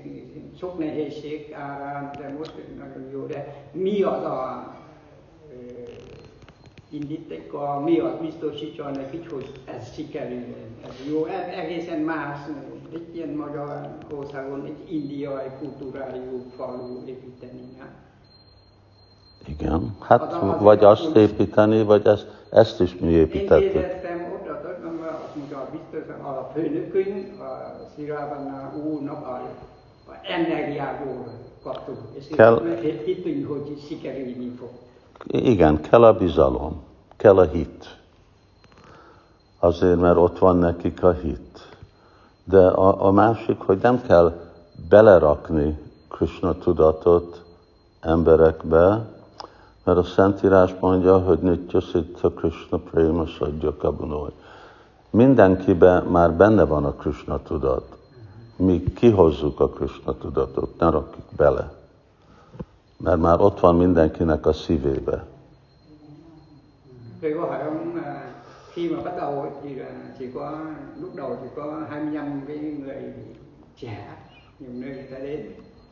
[0.60, 4.74] sok nehézség árán, de most nagyon jó, de mi az a
[5.52, 5.56] ö,
[6.90, 10.56] indítéka, mi az biztosítja nekik, hogy ez sikerül.
[10.84, 11.26] Ez jó,
[11.56, 12.38] egészen más,
[12.94, 17.62] egy ilyen magyar országon, egy indiai kultúrájú falu építeni.
[19.48, 19.96] Igen.
[20.02, 24.03] Hát vagy azt építeni, vagy ezt, ezt is mi építettük.
[25.92, 29.42] Kérdeztem oda, tudom, azt mondja, biztos a főnökünk, a Szirávana úrnak a,
[30.08, 34.70] a energiából kaptuk, és Kell- hittünk, hogy sikerülni fog.
[35.28, 36.84] Igen, kell a bizalom,
[37.18, 37.98] kell a hit.
[39.60, 41.68] Azért, mert ott van nekik a hit.
[42.44, 44.34] De a, a másik, hogy nem kell
[44.90, 45.78] belerakni
[46.10, 47.44] Krishna tudatot
[48.02, 49.06] emberekbe,
[49.84, 54.32] mert a Szentírás mondja, hogy Nitya Siddha Krishna Prema Sadja Kabunoi.
[55.14, 57.98] Mindenkibe már benne van a Krishna tudat.
[58.56, 61.74] Mi kihozzuk a Krishna tudatot, ne rakjuk bele.
[62.98, 65.26] Mert már ott van mindenkinek a szívébe.
[67.22, 68.02] Tôi có hỏi ông
[68.74, 69.86] khi mà bắt đầu thì là
[70.20, 70.60] chỉ có
[71.02, 73.14] lúc đầu chỉ có 25 cái người
[73.76, 74.18] trẻ
[74.60, 75.46] nhiều nơi người ta đến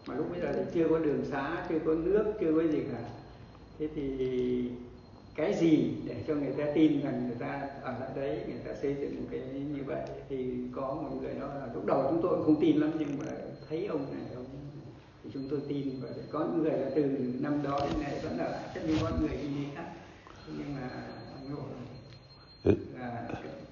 [0.08, 2.84] mà lúc bây giờ thì chưa có đường xá chưa có nước chưa có gì
[2.92, 3.00] cả
[3.80, 4.72] thế thì
[5.36, 8.74] cái gì để cho người ta tin rằng người ta ở lại đấy, người ta
[8.82, 9.40] xây dựng một cái
[9.76, 10.02] như vậy?
[10.30, 13.10] Thì có một người đó là lúc đầu chúng tôi cũng không tin lắm, nhưng
[13.20, 13.32] mà
[13.70, 14.46] thấy ông này, ông
[15.24, 15.90] thì chúng tôi tin.
[16.02, 17.04] Và có những người là từ
[17.40, 19.86] năm đó đến nay vẫn ở lại chắc như có người đi khác.
[20.48, 20.90] Nhưng mà
[21.36, 23.28] ông nội là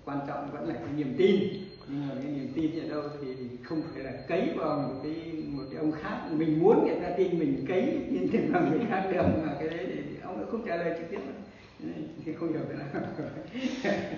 [0.05, 1.39] quan trọng, vẫn là cái niềm tin.
[1.87, 5.33] Nhưng mà cái niềm tin ở đâu thì không phải là cấy vào một cái
[5.47, 6.29] một cái ông khác.
[6.31, 9.69] Mình muốn người ta tin mình cấy nhưng thì vào người khác được, mà cái
[9.69, 11.17] đấy thì ông ấy không trả lời trực tiếp.
[11.17, 11.35] đâu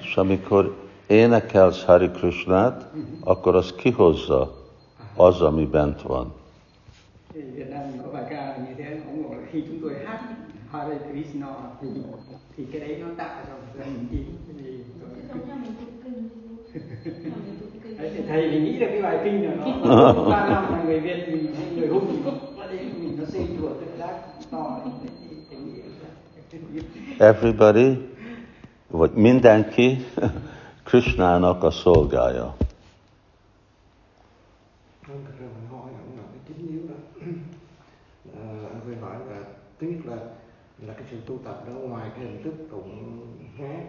[0.01, 2.91] És amikor énekelsz Hari Krishnát,
[3.24, 4.59] akkor az kihozza
[5.16, 6.34] az, ami bent van.
[18.01, 20.99] hát thì thầy thì nghĩ là cái bài kinh là nó ba năm là người
[20.99, 22.24] Việt mình người hùng
[22.57, 24.14] nó đến mình nó xây chùa tự giác
[24.51, 25.20] to đấy
[27.20, 27.95] Everybody,
[28.89, 29.97] vagy mindenki
[30.86, 32.47] Krishnának a szolgája.
[35.08, 36.95] Vâng, thật ra mình hỏi ông là cái chính yếu đó
[38.72, 39.43] anh phải hỏi là
[39.80, 40.16] thứ nhất là
[40.88, 43.28] là cái sự tu tập đó ngoài cái hình thức tụng
[43.58, 43.84] hát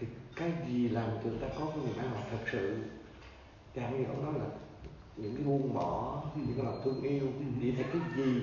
[0.00, 2.76] thì cái gì làm cho ta có cái niềm an lạc thật sự
[3.74, 4.46] chẳng như ông nói là
[5.16, 7.26] những cái buông bỏ những cái lòng thương yêu
[7.60, 8.40] vậy thấy cái gì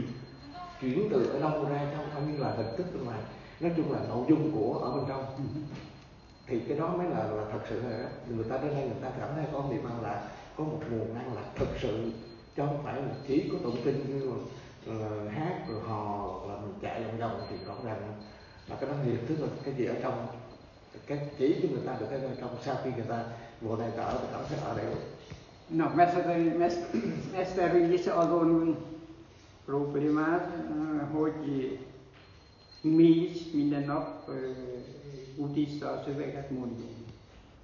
[0.81, 3.19] chuyển từ ở đâu ra trong không như là hình thức bên ngoài
[3.61, 5.25] nói chung là nội dung của ở bên trong.
[6.47, 9.09] Thì cái đó mới là là thật sự là người ta đến đây người ta
[9.19, 12.11] cảm thấy có niềm an lạc có một nguồn an lạc thực sự
[12.55, 14.31] chứ không phải là chỉ có tụng kinh như
[14.85, 18.13] là, là hát rồi hò hoặc là mình chạy vòng vòng thì rõ ràng
[18.69, 20.27] là cái đó thì tức là cái gì ở trong
[21.07, 23.23] cái chỉ cho người ta được cái ở trong sau khi người ta
[23.61, 24.85] mùa này ta ở thì cảm thấy ở đây.
[25.73, 25.85] No,
[27.91, 28.75] is azon
[29.65, 31.31] problémát, eh, hogy
[32.81, 34.35] mi is minden nap eh,
[35.35, 37.01] buddhista szöveget mondunk.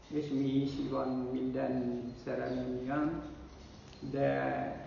[0.07, 3.21] és mi is van minden szerelmünkben,
[4.11, 4.85] de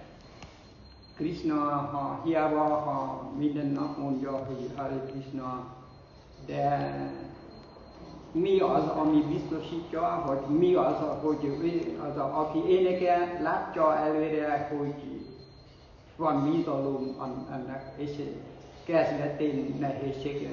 [1.17, 5.77] Krishna, ha hiába, ha minden nap mondja, hogy Hare Krishna,
[6.47, 6.95] de
[8.33, 14.95] mi az, ami biztosítja, hogy mi az, hogy az, aki énekel, látja előre, hogy
[16.17, 18.11] van bizalom annak, és
[18.85, 20.49] kezdetén nehézség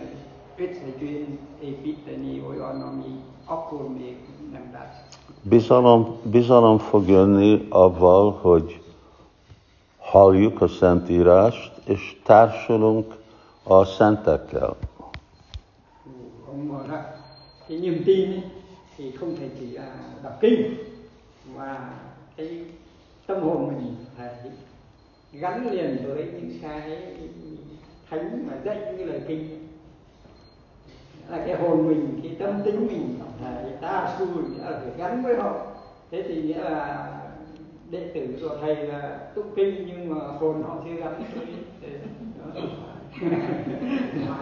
[0.57, 4.17] összegyűjteni, építeni olyan, ami akkor még
[4.51, 5.19] nem látszik.
[5.41, 8.81] Bizalom, bizalom fog jönni avval, hogy
[9.97, 13.15] halljuk a Szentírást, és társulunk
[13.63, 14.75] a szentekkel.
[16.45, 16.99] Không mà đó,
[17.67, 18.43] cái niềm tin ấy,
[18.97, 19.91] thì không thể chỉ là
[20.23, 20.77] đọc kinh
[21.57, 21.99] mà
[22.35, 22.63] cái
[23.25, 24.29] tâm hồn mình phải
[25.31, 27.13] gắn liền với những cái
[28.09, 29.67] thánh mà dạy những lời kinh.
[31.29, 34.25] Là cái hồn mình, cái tâm tính mình, là ta su
[34.57, 35.65] là phải gắn với họ.
[36.11, 37.13] Thế thì nghĩa là
[37.89, 41.23] đệ tử của thầy là tụng kinh nhưng mà hồn họ chưa gắn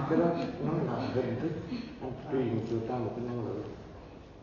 [0.10, 0.26] cái đó
[0.66, 1.52] nó là hình thức
[2.02, 3.64] anh truyền cho ta một cái năng lượng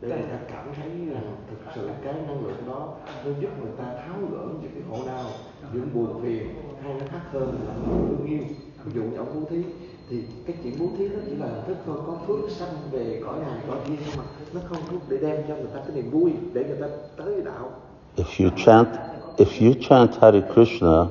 [0.01, 2.95] để người ta cảm thấy rằng thực sự cái năng lượng đó
[3.25, 5.25] nó giúp người ta tháo gỡ những cái khổ đau,
[5.73, 6.47] những buồn phiền
[6.83, 8.43] hay nó khác hơn là thương yêu.
[8.85, 9.63] Ví dụ như ông bố thí
[10.11, 13.23] thì cái chuyện bố thí nó chỉ là hình thức thôi có phước sanh về
[13.27, 15.97] cõi này cõi kia nhưng mà nó không có để đem cho người ta cái
[15.97, 17.71] niềm vui để người ta tới đạo
[18.17, 18.89] If you chant,
[19.37, 21.07] if you chant Hare Krishna,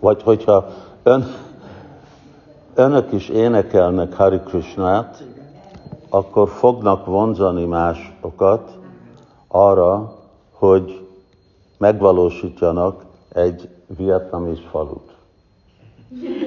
[0.00, 0.62] vagy hogyha
[1.02, 1.22] ön,
[2.74, 5.22] önök is énekelnek Hare Krishnát,
[6.10, 8.78] akkor fognak vonzani másokat
[9.48, 10.12] arra,
[10.52, 11.06] hogy
[11.78, 13.04] megvalósítsanak
[13.34, 15.14] egy vietnamis falut.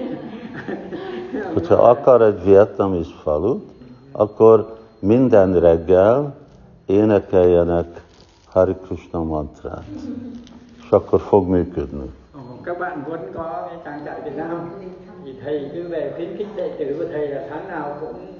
[1.54, 3.64] Hogyha akar egy vietnamis falut,
[4.12, 6.36] akkor minden reggel
[6.86, 8.02] énekeljenek
[8.50, 9.84] Hare Krishna mantrát,
[10.84, 12.12] és akkor fog működni.
[12.64, 14.70] Các bạn muốn có cái trang trại Việt Nam
[15.26, 18.34] thì thầy cứ về khuyến khích đệ tử của thầy là tháng nào cũng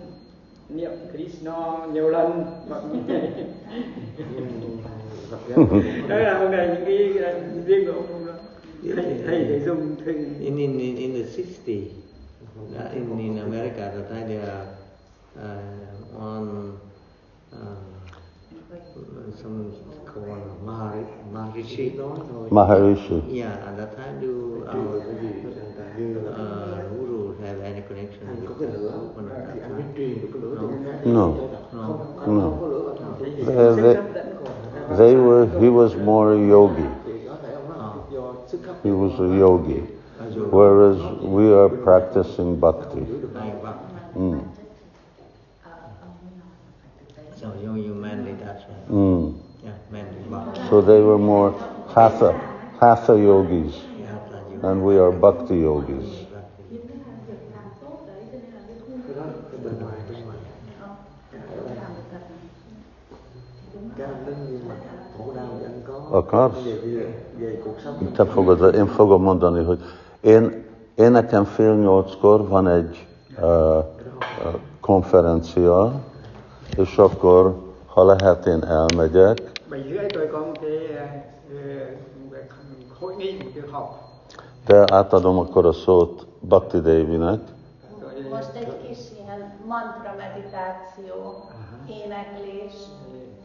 [0.70, 2.46] niệm Krishna nhiều lần
[6.10, 8.34] đó là hôm nay những cái ờ, riêng của ông đó.
[8.96, 11.82] thầy thầy phải dùng thường In, in, in, in the 60s,
[12.58, 14.68] uh, in, in America, at the time they are
[15.40, 16.78] uh, on
[17.54, 17.58] uh,
[19.42, 19.72] some
[20.06, 21.92] called Mahari, Maharishi.
[21.98, 23.22] nói thôi Maharishi.
[23.34, 24.28] Yeah, at that time do
[24.74, 25.30] truyền our cái gì
[25.78, 29.54] là như là uh, guru have any connection anh with có cái lửa one of
[29.54, 29.94] thì that anh biết time?
[29.98, 31.22] truyền được cái lửa cho người khác No.
[31.22, 31.88] không No.
[32.26, 32.42] không, No.
[32.42, 33.96] không có lửa ở trong thì They, they,
[34.98, 36.88] they were, he was more a yogi.
[37.06, 39.80] thì có thể ông nói do sức hấp He was a yogi.
[40.50, 43.06] whereas we are practicing bhakti.
[44.16, 44.44] Mm.
[47.40, 47.48] So.
[48.90, 49.34] Mm.
[50.70, 51.52] So they were more
[51.94, 52.32] hatha,
[52.80, 53.76] hatha yogis,
[54.62, 56.24] and we are bhakti yogis.
[66.12, 66.58] Of course.
[70.24, 70.66] Én,
[70.96, 73.08] én nekem fél nyolckor van egy
[73.42, 73.86] uh,
[74.80, 75.92] konferencia,
[76.78, 77.56] és akkor,
[77.86, 79.52] ha lehet, én elmegyek,
[84.66, 87.40] de átadom akkor a szót Bhakti Devinek,
[88.32, 91.46] Most egy kis ilyen mantra meditáció,
[91.88, 92.74] éneklés,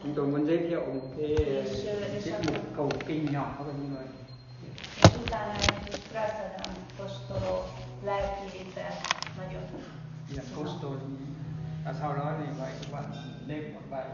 [0.02, 3.54] chúng tôi muốn giới thiệu một cái És, ö, és tiết mục cầu kinh nhỏ
[3.58, 4.00] thôi nhưng mà
[6.12, 7.64] prasadam kóstoló
[8.04, 8.92] lelkivitel
[9.38, 9.62] nagyon.
[12.00, 13.04] Sau đó thì vậy các bạn
[13.46, 14.04] lên một bài